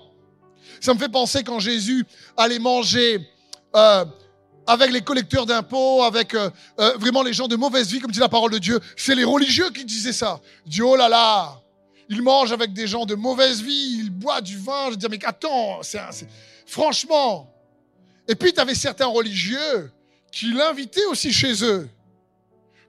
[0.79, 2.05] Ça me fait penser quand Jésus
[2.37, 3.27] allait manger
[3.75, 4.05] euh,
[4.67, 6.49] avec les collecteurs d'impôts, avec euh,
[6.79, 8.79] euh, vraiment les gens de mauvaise vie, comme dit la parole de Dieu.
[8.95, 10.39] C'est les religieux qui disaient ça.
[10.65, 11.61] Dieu, oh là là,
[12.09, 14.91] il mange avec des gens de mauvaise vie, il boit du vin.
[14.91, 15.99] Je dis, mais attends, c'est,
[16.65, 17.49] franchement.
[18.27, 19.91] Et puis, tu avais certains religieux
[20.31, 21.89] qui l'invitaient aussi chez eux.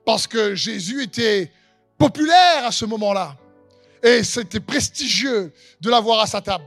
[0.05, 1.51] Parce que Jésus était
[1.97, 3.37] populaire à ce moment-là.
[4.01, 6.65] Et c'était prestigieux de l'avoir à sa table.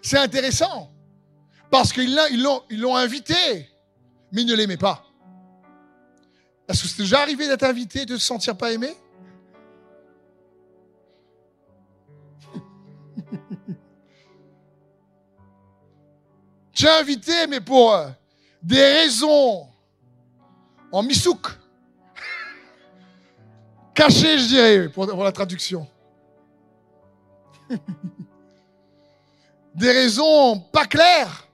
[0.00, 0.90] C'est intéressant.
[1.70, 3.68] Parce qu'ils l'ont, ils l'ont invité,
[4.34, 5.02] mais ne l'aimaient pas.
[6.68, 8.92] Est-ce que c'est déjà arrivé d'être invité et de se sentir pas aimé?
[16.72, 18.08] Tu es invité, mais pour euh,
[18.60, 19.68] des raisons
[20.90, 21.46] en misouk.
[23.94, 25.86] Caché, je dirais, pour, la traduction.
[29.76, 31.46] Des raisons pas claires,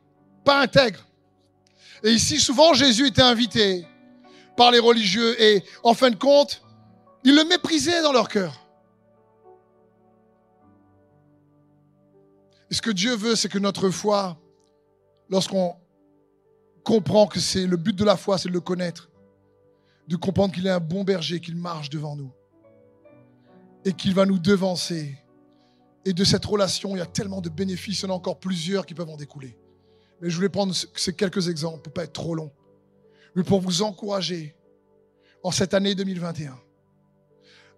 [0.43, 1.10] pas intègres.
[2.03, 3.87] Et ici, souvent, Jésus était invité
[4.57, 6.63] par les religieux et, en fin de compte,
[7.25, 8.67] ils le méprisaient dans leur cœur.
[12.71, 14.39] Et ce que Dieu veut, c'est que notre foi,
[15.29, 15.75] lorsqu'on
[16.85, 19.11] comprend que c'est le but de la foi, c'est de le connaître,
[20.09, 22.33] de comprendre qu'il est un bon berger, qu'il marche devant nous
[23.85, 25.17] et qu'il va nous devancer.
[26.05, 28.39] Et de cette relation, il y a tellement de bénéfices, il y en a encore
[28.39, 29.57] plusieurs qui peuvent en découler.
[30.21, 32.53] Mais je voulais prendre ces quelques exemples pour pas être trop long,
[33.35, 34.55] mais pour vous encourager
[35.43, 36.59] en cette année 2021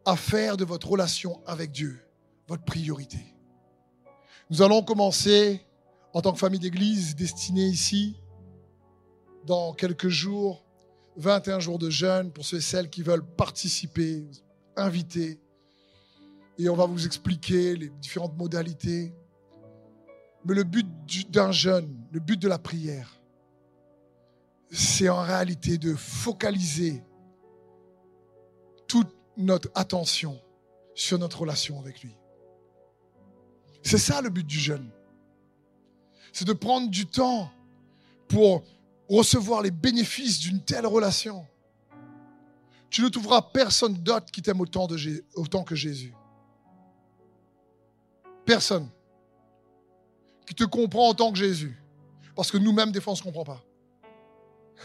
[0.05, 2.01] à faire de votre relation avec Dieu
[2.49, 3.19] votre priorité.
[4.51, 5.65] Nous allons commencer
[6.13, 8.17] en tant que famille d'église destinée ici
[9.47, 10.65] dans quelques jours
[11.17, 14.27] 21 jours de jeûne pour ceux et celles qui veulent participer,
[14.77, 15.41] inviter.
[16.59, 19.13] Et on va vous expliquer les différentes modalités.
[20.45, 20.87] Mais le but
[21.31, 23.21] d'un jeûne, le but de la prière,
[24.71, 27.03] c'est en réalité de focaliser
[28.89, 30.41] toute notre attention
[30.95, 32.17] sur notre relation avec lui.
[33.83, 34.91] C'est ça le but du jeûne.
[36.33, 37.51] C'est de prendre du temps
[38.29, 38.63] pour
[39.09, 41.47] recevoir les bénéfices d'une telle relation.
[42.89, 46.15] Tu ne trouveras personne d'autre qui t'aime autant, que Jésus.
[48.45, 48.89] Personne
[50.47, 51.77] qui te comprend autant que Jésus.
[52.35, 53.63] Parce que nous-mêmes, des fois, on ne se comprend pas.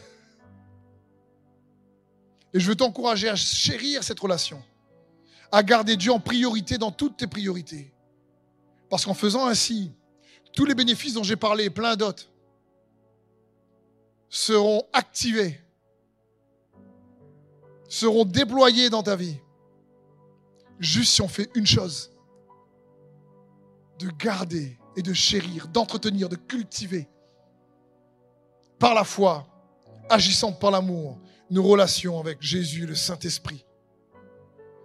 [2.54, 4.62] Et je veux t'encourager à chérir cette relation,
[5.52, 7.94] à garder Dieu en priorité dans toutes tes priorités.
[8.90, 9.92] Parce qu'en faisant ainsi,
[10.54, 12.30] tous les bénéfices dont j'ai parlé et plein d'autres
[14.30, 15.62] seront activés,
[17.88, 19.38] seront déployés dans ta vie.
[20.80, 22.12] Juste si on fait une chose,
[24.00, 27.08] de garder et de chérir, d'entretenir, de cultiver
[28.80, 29.48] par la foi,
[30.10, 31.20] agissant par l'amour,
[31.50, 33.64] nos relations avec Jésus, le Saint-Esprit.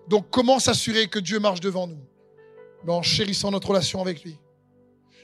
[0.09, 2.05] Donc comment s'assurer que Dieu marche devant nous?
[2.85, 4.39] Ben, En chérissant notre relation avec lui.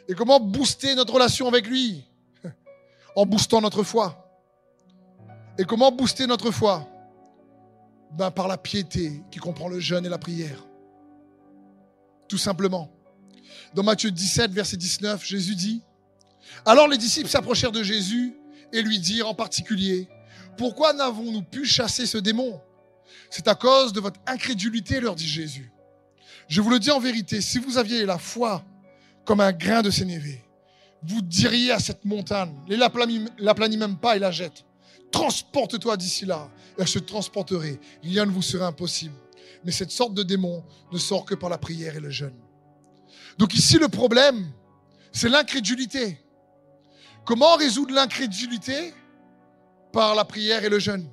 [0.08, 2.04] Et comment booster notre relation avec lui?
[3.16, 4.24] En boostant notre foi.
[5.58, 6.88] Et comment booster notre foi?
[8.12, 10.64] Ben, Par la piété qui comprend le jeûne et la prière.
[12.26, 12.97] Tout simplement.
[13.74, 15.82] Dans Matthieu 17, verset 19, Jésus dit,
[16.64, 18.34] Alors les disciples s'approchèrent de Jésus
[18.72, 20.08] et lui dirent en particulier,
[20.56, 22.60] Pourquoi n'avons-nous pu chasser ce démon?
[23.30, 25.70] C'est à cause de votre incrédulité, leur dit Jésus.
[26.48, 28.64] Je vous le dis en vérité, si vous aviez la foi
[29.24, 30.42] comme un grain de sénévé,
[31.02, 34.64] vous diriez à cette montagne, ne la planie même pas et la jette.
[35.10, 36.50] Transporte-toi d'ici là.
[36.76, 37.80] Et elle se transporterait.
[38.02, 39.14] Rien ne vous serait impossible.
[39.64, 42.36] Mais cette sorte de démon ne sort que par la prière et le jeûne.
[43.38, 44.50] Donc ici, le problème,
[45.12, 46.18] c'est l'incrédulité.
[47.24, 48.94] Comment résoudre l'incrédulité?
[49.92, 51.08] Par la prière et le jeûne.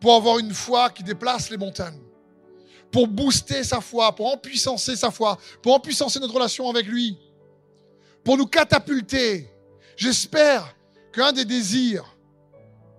[0.00, 2.00] Pour avoir une foi qui déplace les montagnes.
[2.90, 7.18] Pour booster sa foi, pour empuissancer sa foi, pour empuissancer notre relation avec lui
[8.26, 9.48] pour nous catapulter.
[9.96, 10.76] J'espère
[11.12, 12.04] qu'un des désirs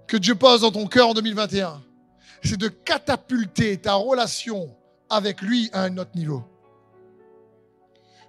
[0.08, 1.84] que Dieu pose dans ton cœur en 2021,
[2.42, 4.74] c'est de catapulter ta relation
[5.10, 6.46] avec lui à un autre niveau.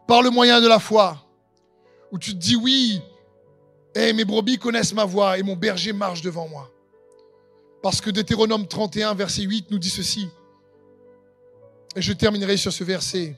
[0.09, 1.23] Par le moyen de la foi,
[2.11, 3.01] où tu te dis oui,
[3.95, 6.71] Et mes brebis connaissent ma voix et mon berger marche devant moi.
[7.83, 10.29] Parce que Deutéronome 31, verset 8 nous dit ceci.
[11.97, 13.37] Et je terminerai sur ce verset.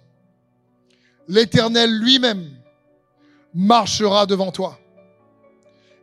[1.28, 2.50] L'Éternel lui-même
[3.54, 4.78] marchera devant toi.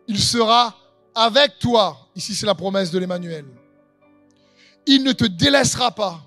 [0.08, 0.76] Il sera
[1.14, 1.98] avec toi.
[2.16, 3.46] Ici, c'est la promesse de l'Emmanuel.
[4.86, 6.24] Il ne te délaissera pas.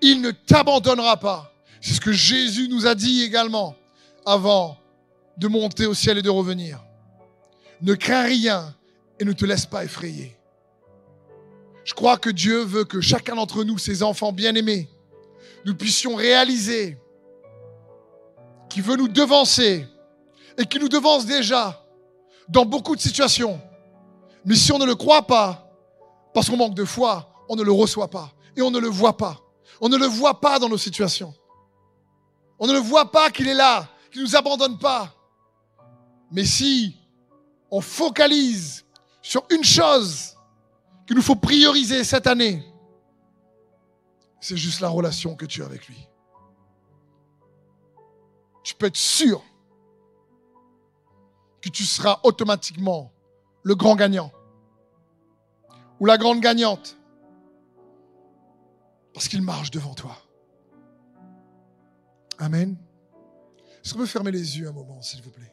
[0.00, 1.52] Il ne t'abandonnera pas.
[1.80, 3.74] C'est ce que Jésus nous a dit également
[4.26, 4.76] avant
[5.36, 6.82] de monter au ciel et de revenir.
[7.80, 8.74] Ne crains rien
[9.18, 10.36] et ne te laisse pas effrayer.
[11.84, 14.88] Je crois que Dieu veut que chacun d'entre nous, ses enfants bien-aimés,
[15.64, 16.98] nous puissions réaliser
[18.68, 19.86] qu'il veut nous devancer
[20.58, 21.84] et qu'il nous devance déjà
[22.48, 23.60] dans beaucoup de situations.
[24.44, 25.70] Mais si on ne le croit pas,
[26.34, 29.16] parce qu'on manque de foi, on ne le reçoit pas et on ne le voit
[29.16, 29.40] pas.
[29.80, 31.34] On ne le voit pas dans nos situations.
[32.60, 35.14] On ne le voit pas qu'il est là, qu'il ne nous abandonne pas.
[36.30, 36.94] Mais si
[37.70, 38.84] on focalise
[39.22, 40.36] sur une chose
[41.06, 42.62] qu'il nous faut prioriser cette année,
[44.40, 46.06] c'est juste la relation que tu as avec lui.
[48.62, 49.42] Tu peux être sûr
[51.62, 53.10] que tu seras automatiquement
[53.62, 54.32] le grand gagnant
[55.98, 56.96] ou la grande gagnante
[59.14, 60.16] parce qu'il marche devant toi.
[62.40, 62.74] Amen.
[63.84, 65.52] Est-ce qu'on peut fermer les yeux un moment, s'il vous plaît?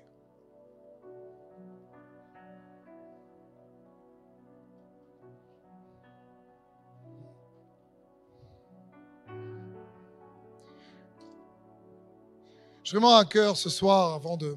[12.84, 14.56] J'ai vraiment un cœur ce soir, avant de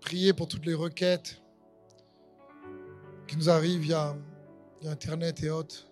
[0.00, 1.40] prier pour toutes les requêtes
[3.28, 4.16] qui nous arrivent via
[4.84, 5.86] Internet et autres.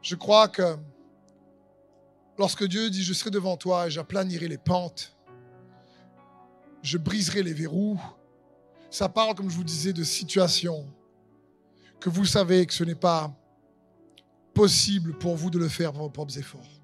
[0.00, 0.78] Je crois que
[2.38, 5.16] lorsque Dieu dit, je serai devant toi et j'aplanirai les pentes,
[6.82, 8.00] je briserai les verrous,
[8.90, 10.86] ça parle, comme je vous disais, de situations
[12.00, 13.34] que vous savez que ce n'est pas
[14.52, 16.80] possible pour vous de le faire par vos propres efforts.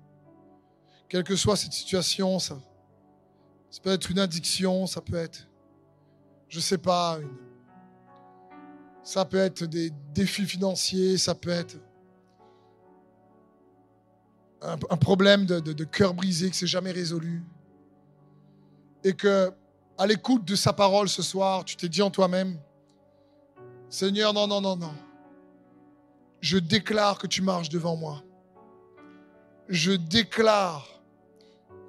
[1.09, 2.59] Quelle que soit cette situation, ça,
[3.71, 5.49] ça peut être une addiction, ça peut être,
[6.49, 7.19] je ne sais pas,
[9.03, 11.77] ça peut être des défis financiers, ça peut être
[14.63, 17.43] un, problème de, cœur brisé que c'est jamais résolu.
[19.05, 19.51] Et que,
[19.97, 22.59] à l'écoute de sa parole ce soir, tu t'es dit en toi-même,
[23.89, 24.95] Seigneur, non, non, non, non.
[26.41, 28.23] Je déclare que tu marches devant moi.
[29.69, 30.87] Je déclare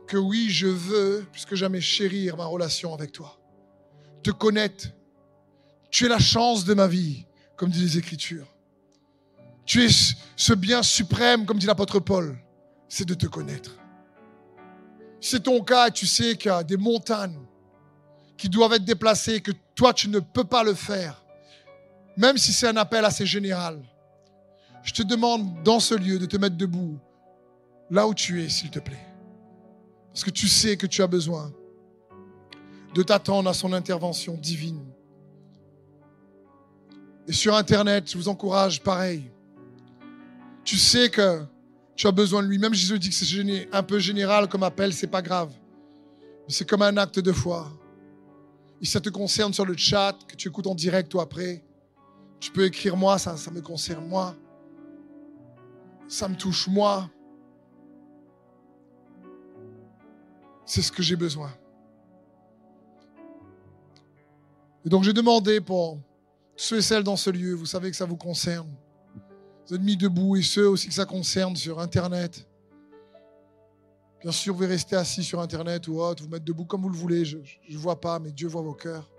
[0.07, 3.37] que oui, je veux, puisque jamais chérir ma relation avec toi.
[4.23, 4.89] Te connaître.
[5.89, 8.47] Tu es la chance de ma vie, comme disent les Écritures.
[9.65, 9.89] Tu es
[10.35, 12.37] ce bien suprême, comme dit l'apôtre Paul,
[12.91, 13.71] c'est de te connaître.
[15.21, 17.39] C'est ton cas tu sais qu'il y a des montagnes
[18.35, 21.23] qui doivent être déplacées, que toi tu ne peux pas le faire,
[22.17, 23.81] même si c'est un appel assez général.
[24.83, 26.99] Je te demande dans ce lieu de te mettre debout,
[27.89, 29.07] là où tu es, s'il te plaît.
[30.09, 31.49] Parce que tu sais que tu as besoin
[32.93, 34.83] de t'attendre à son intervention divine.
[37.25, 39.31] Et sur Internet, je vous encourage pareil.
[40.65, 41.45] Tu sais que
[41.95, 42.57] tu as besoin de lui.
[42.57, 45.51] Même Jésus dit que c'est un peu général comme appel, c'est pas grave.
[46.47, 47.71] Mais c'est comme un acte de foi.
[48.81, 51.63] Et ça te concerne sur le chat, que tu écoutes en direct ou après,
[52.39, 54.35] tu peux écrire moi, ça me concerne moi.
[56.07, 57.09] Ça me touche moi.
[60.71, 61.51] c'est ce que j'ai besoin.
[64.85, 65.99] Et donc j'ai demandé pour
[66.55, 68.69] ceux et celles dans ce lieu, vous savez que ça vous concerne.
[69.67, 72.45] Vous êtes mis debout et ceux aussi que ça concerne sur Internet.
[74.21, 76.89] Bien sûr, vous pouvez rester assis sur Internet ou autre, vous mettre debout comme vous
[76.89, 77.25] le voulez.
[77.25, 79.09] Je ne vois pas, mais Dieu voit vos cœurs.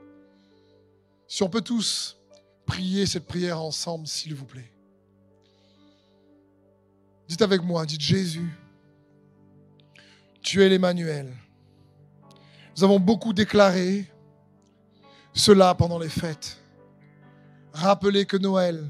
[1.26, 2.18] Si on peut tous
[2.66, 4.70] prier cette prière ensemble, s'il vous plaît.
[7.26, 8.52] Dites avec moi, dites Jésus,
[10.42, 11.32] tu es l'Emmanuel.
[12.76, 14.06] Nous avons beaucoup déclaré
[15.32, 16.58] cela pendant les fêtes.
[17.72, 18.88] Rappelez que Noël,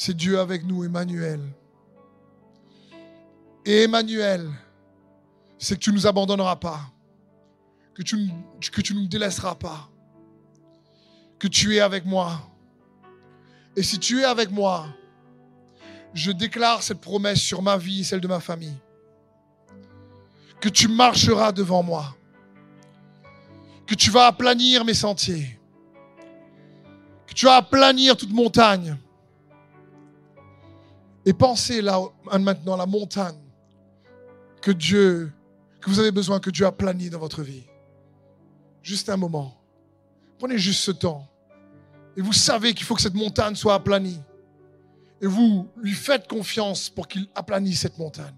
[0.00, 1.40] c'est Dieu avec nous, Emmanuel.
[3.66, 4.48] Et Emmanuel,
[5.58, 6.82] c'est que tu ne nous abandonneras pas,
[7.94, 8.16] que tu,
[8.60, 9.90] que ne nous délaisseras pas,
[11.40, 12.40] que tu es avec moi.
[13.74, 14.86] Et si tu es avec moi,
[16.14, 18.78] je déclare cette promesse sur ma vie et celle de ma famille
[20.60, 22.16] que tu marcheras devant moi,
[23.84, 25.58] que tu vas aplanir mes sentiers,
[27.26, 28.96] que tu vas aplanir toute montagne.
[31.24, 32.00] Et pensez là
[32.40, 33.38] maintenant à la montagne
[34.60, 35.32] que Dieu,
[35.80, 37.64] que vous avez besoin que Dieu aplanie dans votre vie.
[38.82, 39.54] Juste un moment.
[40.38, 41.26] Prenez juste ce temps.
[42.16, 44.20] Et vous savez qu'il faut que cette montagne soit aplanie.
[45.20, 48.34] Et vous lui faites confiance pour qu'il aplanisse cette montagne.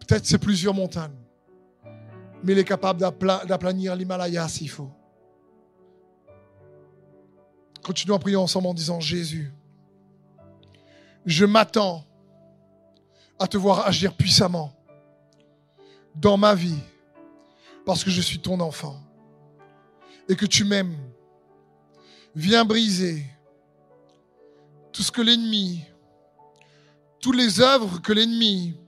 [0.00, 1.16] Peut-être c'est plusieurs montagnes.
[2.42, 4.90] Mais il est capable d'aplanir l'Himalaya s'il faut.
[7.84, 9.52] Continuons à prier ensemble en disant Jésus,
[11.26, 12.02] je m'attends
[13.38, 14.72] à te voir agir puissamment
[16.14, 16.78] dans ma vie
[17.84, 18.98] parce que je suis ton enfant
[20.30, 20.96] et que tu m'aimes.
[22.34, 23.26] Viens briser
[24.90, 25.84] tout ce que l'ennemi,
[27.20, 28.78] toutes les œuvres que l'ennemi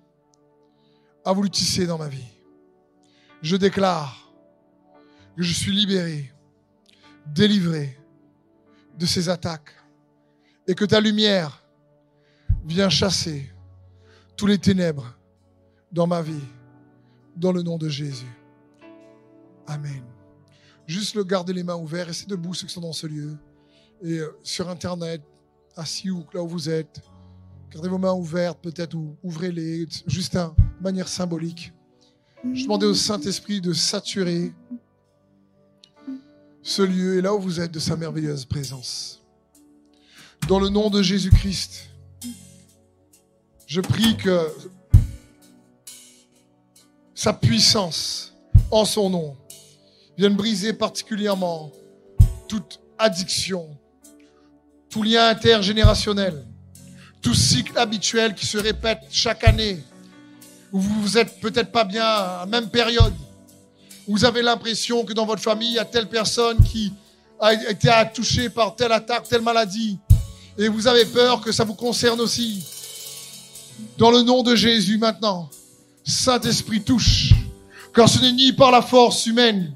[1.23, 2.33] a voulu tisser dans ma vie.
[3.43, 4.33] Je déclare
[5.37, 6.33] que je suis libéré,
[7.27, 7.99] délivré
[8.99, 9.75] de ces attaques
[10.67, 11.63] et que ta lumière
[12.65, 13.53] vient chasser
[14.37, 15.17] tous les ténèbres
[15.93, 16.45] dans ma vie,
[17.37, 18.27] dans le nom de Jésus.
[19.67, 20.03] Amen.
[20.87, 23.37] Juste le garder les mains ouvertes, restez debout ceux qui sont dans ce lieu.
[24.03, 25.23] Et euh, sur Internet,
[25.75, 27.01] assis ou là où vous êtes,
[27.71, 30.49] gardez vos mains ouvertes peut-être ou ouvrez-les, juste de
[30.81, 31.73] manière symbolique.
[32.53, 34.53] Je demandais au Saint-Esprit de saturer
[36.67, 39.23] ce lieu et là où vous êtes de sa merveilleuse présence.
[40.49, 41.91] Dans le nom de Jésus-Christ,
[43.69, 44.49] je prie que
[47.15, 48.35] sa puissance
[48.73, 49.37] en son nom
[50.19, 51.71] vienne briser particulièrement
[52.49, 53.79] toute addiction,
[54.91, 56.45] tout lien intergénérationnel,
[57.23, 59.85] tout cycle habituel qui se répète chaque année,
[60.73, 63.15] où vous êtes peut-être pas bien à la même période,
[64.09, 66.93] vous avez l'impression que dans votre famille, il y a telle personne qui
[67.41, 69.99] a été touchée par telle attaque, telle maladie,
[70.57, 72.65] et vous avez peur que ça vous concerne aussi.
[73.99, 75.51] Dans le nom de Jésus maintenant,
[76.05, 77.33] Saint-Esprit touche,
[77.95, 79.73] car ce n'est ni par la force humaine,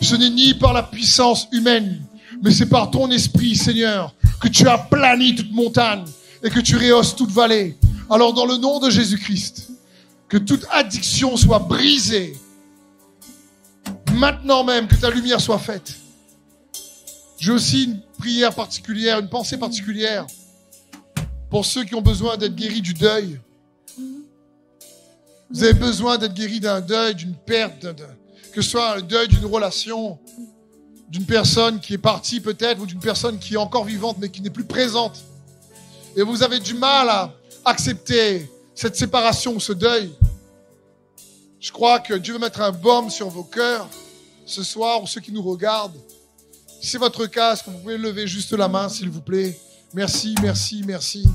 [0.00, 2.02] ce n'est ni par la puissance humaine,
[2.42, 6.04] mais c'est par ton esprit, Seigneur, que tu as plani toute montagne
[6.42, 7.76] et que tu rehausses toute vallée.
[8.10, 9.70] Alors dans le nom de Jésus-Christ,
[10.28, 12.34] que toute addiction soit brisée,
[14.22, 15.94] maintenant même que ta lumière soit faite.
[17.40, 20.24] J'ai aussi une prière particulière, une pensée particulière
[21.50, 23.40] pour ceux qui ont besoin d'être guéris du deuil.
[25.50, 27.84] Vous avez besoin d'être guéris d'un deuil, d'une perte,
[28.52, 30.20] que ce soit le deuil d'une relation,
[31.08, 34.40] d'une personne qui est partie peut-être, ou d'une personne qui est encore vivante mais qui
[34.40, 35.24] n'est plus présente.
[36.14, 40.12] Et vous avez du mal à accepter cette séparation, ce deuil.
[41.58, 43.88] Je crois que Dieu veut mettre un baume sur vos cœurs
[44.52, 45.98] ce soir ou ceux qui nous regardent.
[46.80, 49.58] Si c'est votre cas, est-ce que vous pouvez lever juste la main, s'il vous plaît
[49.94, 51.26] Merci, merci, merci.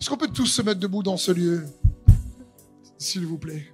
[0.00, 1.66] Est-ce qu'on peut tous se mettre debout dans ce lieu
[2.96, 3.72] S'il vous plaît?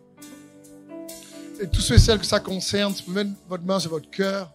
[1.61, 4.11] Et tous ceux et celles que ça concerne, vous pouvez mettre votre main sur votre
[4.11, 4.51] cœur.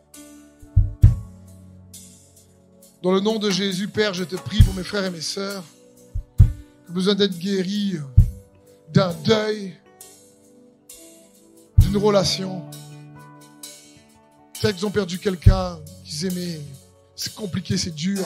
[3.01, 5.63] Dans le nom de Jésus, Père, je te prie pour mes frères et mes sœurs
[6.89, 7.97] ont besoin d'être guéris
[8.91, 9.75] d'un deuil,
[11.77, 12.63] d'une relation.
[14.61, 16.61] Peut-être qu'ils ont perdu quelqu'un qu'ils aimaient.
[17.15, 18.25] C'est compliqué, c'est dur.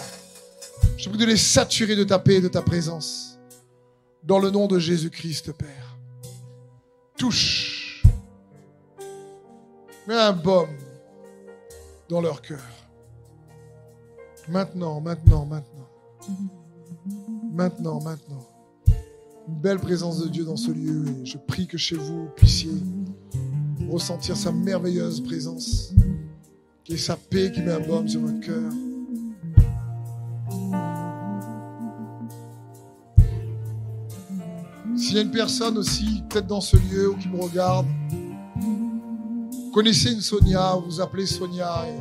[0.98, 3.38] Je prie de les saturer de ta paix et de ta présence.
[4.24, 5.98] Dans le nom de Jésus-Christ, Père.
[7.18, 8.04] Touche.
[10.08, 10.76] Mets un baume
[12.10, 12.64] dans leur cœur.
[14.50, 15.90] Maintenant, maintenant, maintenant.
[17.52, 18.48] Maintenant, maintenant.
[19.48, 22.30] Une belle présence de Dieu dans ce lieu et je prie que chez vous, vous
[22.36, 22.72] puissiez
[23.90, 25.94] ressentir sa merveilleuse présence,
[26.90, 28.72] est sa paix qui baume sur votre cœur.
[34.96, 37.88] S'il y a une personne aussi, peut-être dans ce lieu ou qui me regarde,
[39.74, 41.98] connaissez une Sonia, vous vous appelez Sonia, et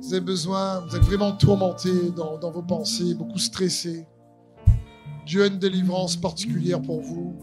[0.00, 4.06] vous avez besoin, vous êtes vraiment tourmenté dans, dans vos pensées, beaucoup stressé.
[5.26, 7.34] Dieu a une délivrance particulière pour vous.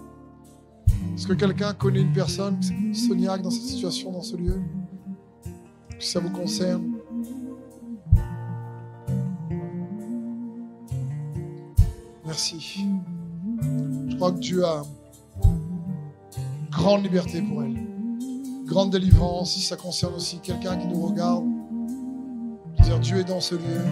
[1.16, 2.58] Est-ce que quelqu'un connaît une personne,
[2.94, 4.60] Sonia, dans cette situation, dans ce lieu?
[6.04, 6.98] Si ça vous concerne.
[12.26, 12.88] Merci.
[14.10, 14.84] Je crois que Dieu a
[16.72, 17.78] grande liberté pour elle.
[18.66, 21.46] Grande délivrance, si ça concerne aussi quelqu'un qui nous regarde.
[22.82, 23.86] dire, Dieu est dans ce lieu.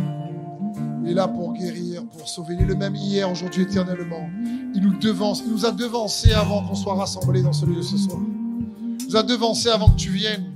[1.04, 2.56] Il est là pour guérir, pour sauver.
[2.56, 4.30] Il est le même hier, aujourd'hui, éternellement.
[4.76, 7.98] Il nous devance, il nous a devancé avant qu'on soit rassemblés dans ce lieu ce
[7.98, 8.20] soir.
[9.00, 10.51] Il nous a devancé avant que tu viennes.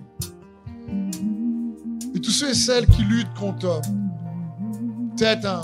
[2.38, 3.81] Ceux et celles qui luttent contre
[5.15, 5.61] peut-être un,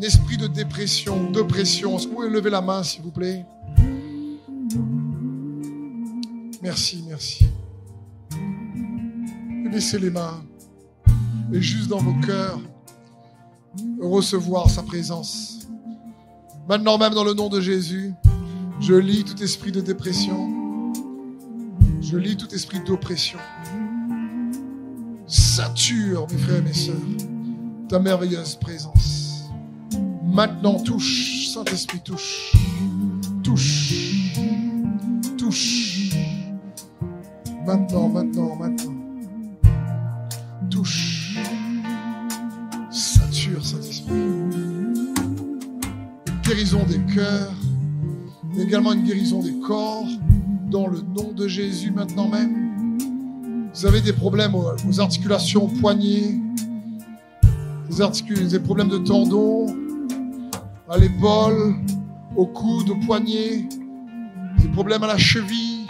[0.00, 3.44] esprit de dépression, d'oppression, est-ce que vous pouvez lever la main, s'il vous plaît?
[6.62, 7.48] Merci, merci.
[9.72, 10.40] baisser les mains
[11.52, 12.60] et juste dans vos cœurs
[14.00, 15.66] recevoir sa présence.
[16.68, 18.12] Maintenant même dans le nom de Jésus,
[18.80, 20.92] je lis tout esprit de dépression.
[22.00, 23.40] Je lis tout esprit d'oppression.
[25.28, 26.96] Sature, mes frères et mes sœurs,
[27.90, 29.50] ta merveilleuse présence.
[30.24, 32.54] Maintenant, touche, Saint-Esprit, touche.
[33.42, 34.32] Touche.
[35.36, 36.14] Touche.
[37.66, 38.94] Maintenant, maintenant, maintenant.
[40.70, 41.36] Touche.
[42.90, 44.14] Sature, Saint-Esprit.
[46.42, 47.52] Guérison des cœurs,
[48.58, 50.06] également une guérison des corps,
[50.70, 52.87] dans le nom de Jésus maintenant même.
[53.78, 56.34] Vous avez des problèmes aux articulations, aux poignets,
[57.88, 59.66] des, problèmes de tendons,
[60.88, 61.76] à l'épaule,
[62.36, 63.68] au coude, au poignet,
[64.60, 65.86] des problèmes à la cheville,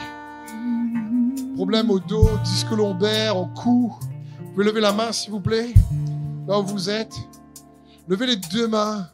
[1.55, 3.95] problèmes au dos, disque lombaire, au cou.
[4.39, 5.73] Vous pouvez lever la main, s'il vous plaît,
[6.47, 7.17] là où vous êtes.
[8.07, 9.07] Levez les deux mains.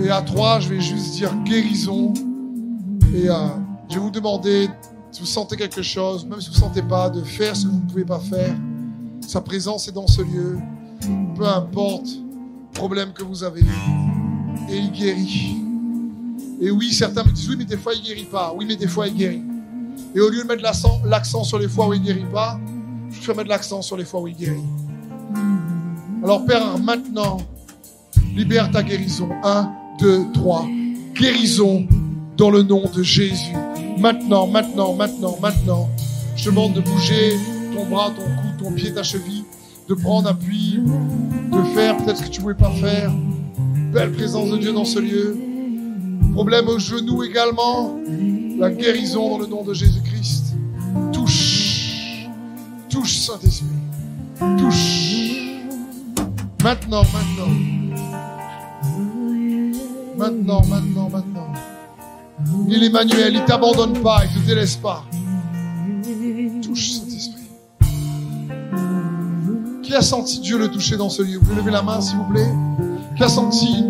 [0.00, 2.14] Et à trois, je vais juste dire guérison.
[3.12, 3.26] Et
[3.88, 4.68] je vais vous demander
[5.16, 7.70] si vous sentez quelque chose, même si vous ne sentez pas, de faire ce que
[7.70, 8.54] vous ne pouvez pas faire.
[9.26, 10.58] Sa présence est dans ce lieu.
[11.34, 13.62] Peu importe le problème que vous avez.
[14.68, 15.56] Et il guérit.
[16.60, 18.52] Et oui, certains me disent, oui, mais des fois il guérit pas.
[18.54, 19.42] Oui, mais des fois il guérit.
[20.14, 22.60] Et au lieu de mettre l'accent sur les fois où il guérit pas,
[23.10, 24.60] je vais mettre l'accent sur les fois où il guérit.
[26.22, 27.38] Alors Père, maintenant,
[28.34, 29.30] libère ta guérison.
[29.42, 30.66] Un, deux, trois.
[31.14, 31.86] Guérison
[32.36, 33.54] dans le nom de Jésus.
[33.98, 35.88] Maintenant, maintenant, maintenant, maintenant.
[36.36, 37.36] Je demande de bouger
[37.74, 39.44] ton bras, ton cou, ton pied, ta cheville,
[39.88, 43.10] de prendre appui, de faire peut-être ce que tu ne pouvais pas faire.
[43.92, 45.36] Belle présence de Dieu dans ce lieu.
[46.34, 47.96] Problème au genou également.
[48.58, 50.54] La guérison dans le nom de Jésus-Christ.
[51.12, 52.28] Touche.
[52.90, 53.66] Touche, Saint-Esprit.
[54.58, 55.16] Touche.
[56.62, 57.52] Maintenant, maintenant.
[60.16, 61.75] Maintenant, maintenant, maintenant.
[62.68, 65.04] Il Emmanuel, il t'abandonne pas, il te délaisse pas.
[66.62, 67.42] Touche Saint-Esprit.
[69.82, 72.18] Qui a senti Dieu le toucher dans ce lieu Vous pouvez lever la main, s'il
[72.18, 72.48] vous plaît.
[73.16, 73.84] Qui a senti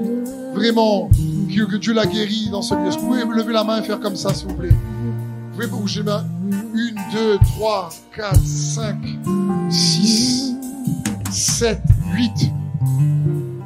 [0.54, 3.80] vraiment que, Dieu l'a guéri dans ce lieu Est-ce que vous pouvez lever la main
[3.80, 4.68] et faire comme ça, s'il vous plaît?
[4.70, 6.24] Vous pouvez bouger main.
[6.74, 8.98] Une, deux, trois, quatre, cinq,
[9.70, 10.54] six,
[11.30, 11.80] sept,
[12.14, 12.52] huit.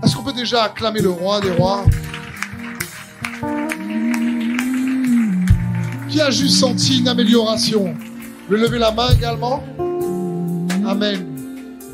[0.02, 1.84] Est-ce qu'on peut déjà acclamer le roi des rois?
[6.10, 7.94] Qui a juste senti une amélioration
[8.48, 9.62] Le lever la main également
[10.84, 11.24] Amen.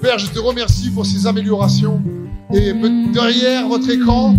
[0.01, 2.01] Père, je te remercie pour ces améliorations.
[2.55, 2.73] Et
[3.12, 4.35] derrière votre écran,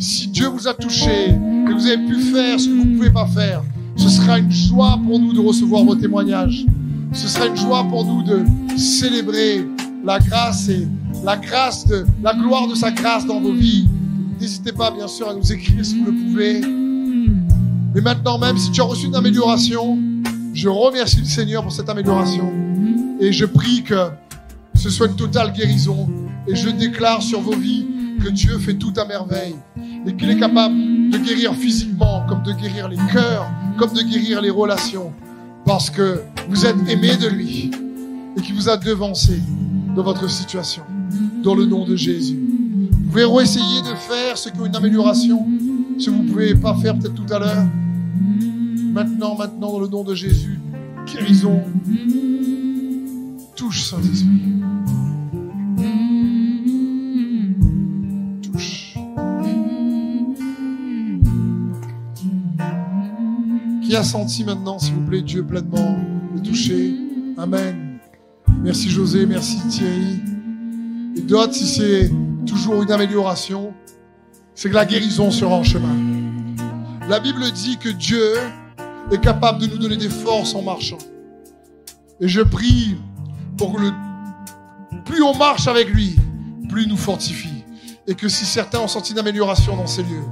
[0.00, 3.10] si Dieu vous a touché et vous avez pu faire ce que vous ne pouvez
[3.10, 3.62] pas faire,
[3.94, 6.64] ce sera une joie pour nous de recevoir vos témoignages.
[7.12, 8.42] Ce sera une joie pour nous de
[8.76, 9.64] célébrer
[10.04, 10.88] la grâce et
[11.24, 13.86] la grâce de la gloire de sa grâce dans vos vies.
[14.40, 16.89] N'hésitez pas, bien sûr, à nous écrire si vous le pouvez.
[17.94, 19.98] Mais maintenant même, si tu as reçu une amélioration,
[20.54, 22.52] je remercie le Seigneur pour cette amélioration.
[23.20, 24.10] Et je prie que
[24.74, 26.08] ce soit une totale guérison.
[26.46, 27.86] Et je déclare sur vos vies
[28.22, 29.56] que Dieu fait tout à merveille.
[30.06, 30.74] Et qu'il est capable
[31.10, 35.12] de guérir physiquement, comme de guérir les cœurs, comme de guérir les relations.
[35.66, 37.70] Parce que vous êtes aimé de lui.
[38.36, 39.40] Et qu'il vous a devancé
[39.96, 40.82] dans votre situation.
[41.42, 42.38] Dans le nom de Jésus.
[42.92, 45.44] Vous pouvez essayer de faire ce qui est une amélioration
[46.00, 47.66] si vous ne pouvez pas faire peut-être tout à l'heure,
[48.92, 50.58] maintenant, maintenant, dans le nom de Jésus,
[51.06, 51.62] guérison,
[53.54, 54.40] touche Saint-Esprit.
[58.42, 58.94] Touche.
[63.82, 65.98] Qui a senti maintenant, s'il vous plaît, Dieu pleinement
[66.34, 66.94] le toucher?
[67.36, 67.98] Amen.
[68.62, 70.20] Merci José, merci Thierry.
[71.16, 72.10] Et d'autres, si c'est
[72.46, 73.74] toujours une amélioration,
[74.60, 75.96] c'est que la guérison sera en chemin.
[77.08, 78.34] La Bible dit que Dieu
[79.10, 80.98] est capable de nous donner des forces en marchant.
[82.20, 82.94] Et je prie
[83.56, 83.90] pour que
[85.06, 86.14] plus on marche avec lui,
[86.68, 87.64] plus il nous fortifie.
[88.06, 90.26] Et que si certains ont senti une amélioration dans ces lieux,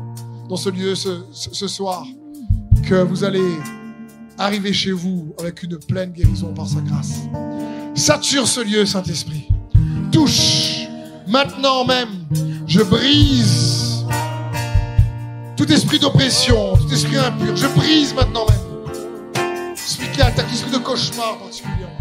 [0.47, 2.05] dans ce lieu ce, ce soir,
[2.87, 3.57] que vous allez
[4.37, 7.23] arriver chez vous avec une pleine guérison par sa grâce.
[7.95, 9.49] Sature ce lieu, Saint-Esprit.
[10.13, 10.87] Touche
[11.27, 12.11] maintenant même.
[12.67, 13.68] Je brise
[15.59, 19.75] tout esprit d'oppression, tout esprit impur, je brise maintenant même.
[19.75, 21.98] Esprit qui attaque, esprit de cauchemar particulièrement.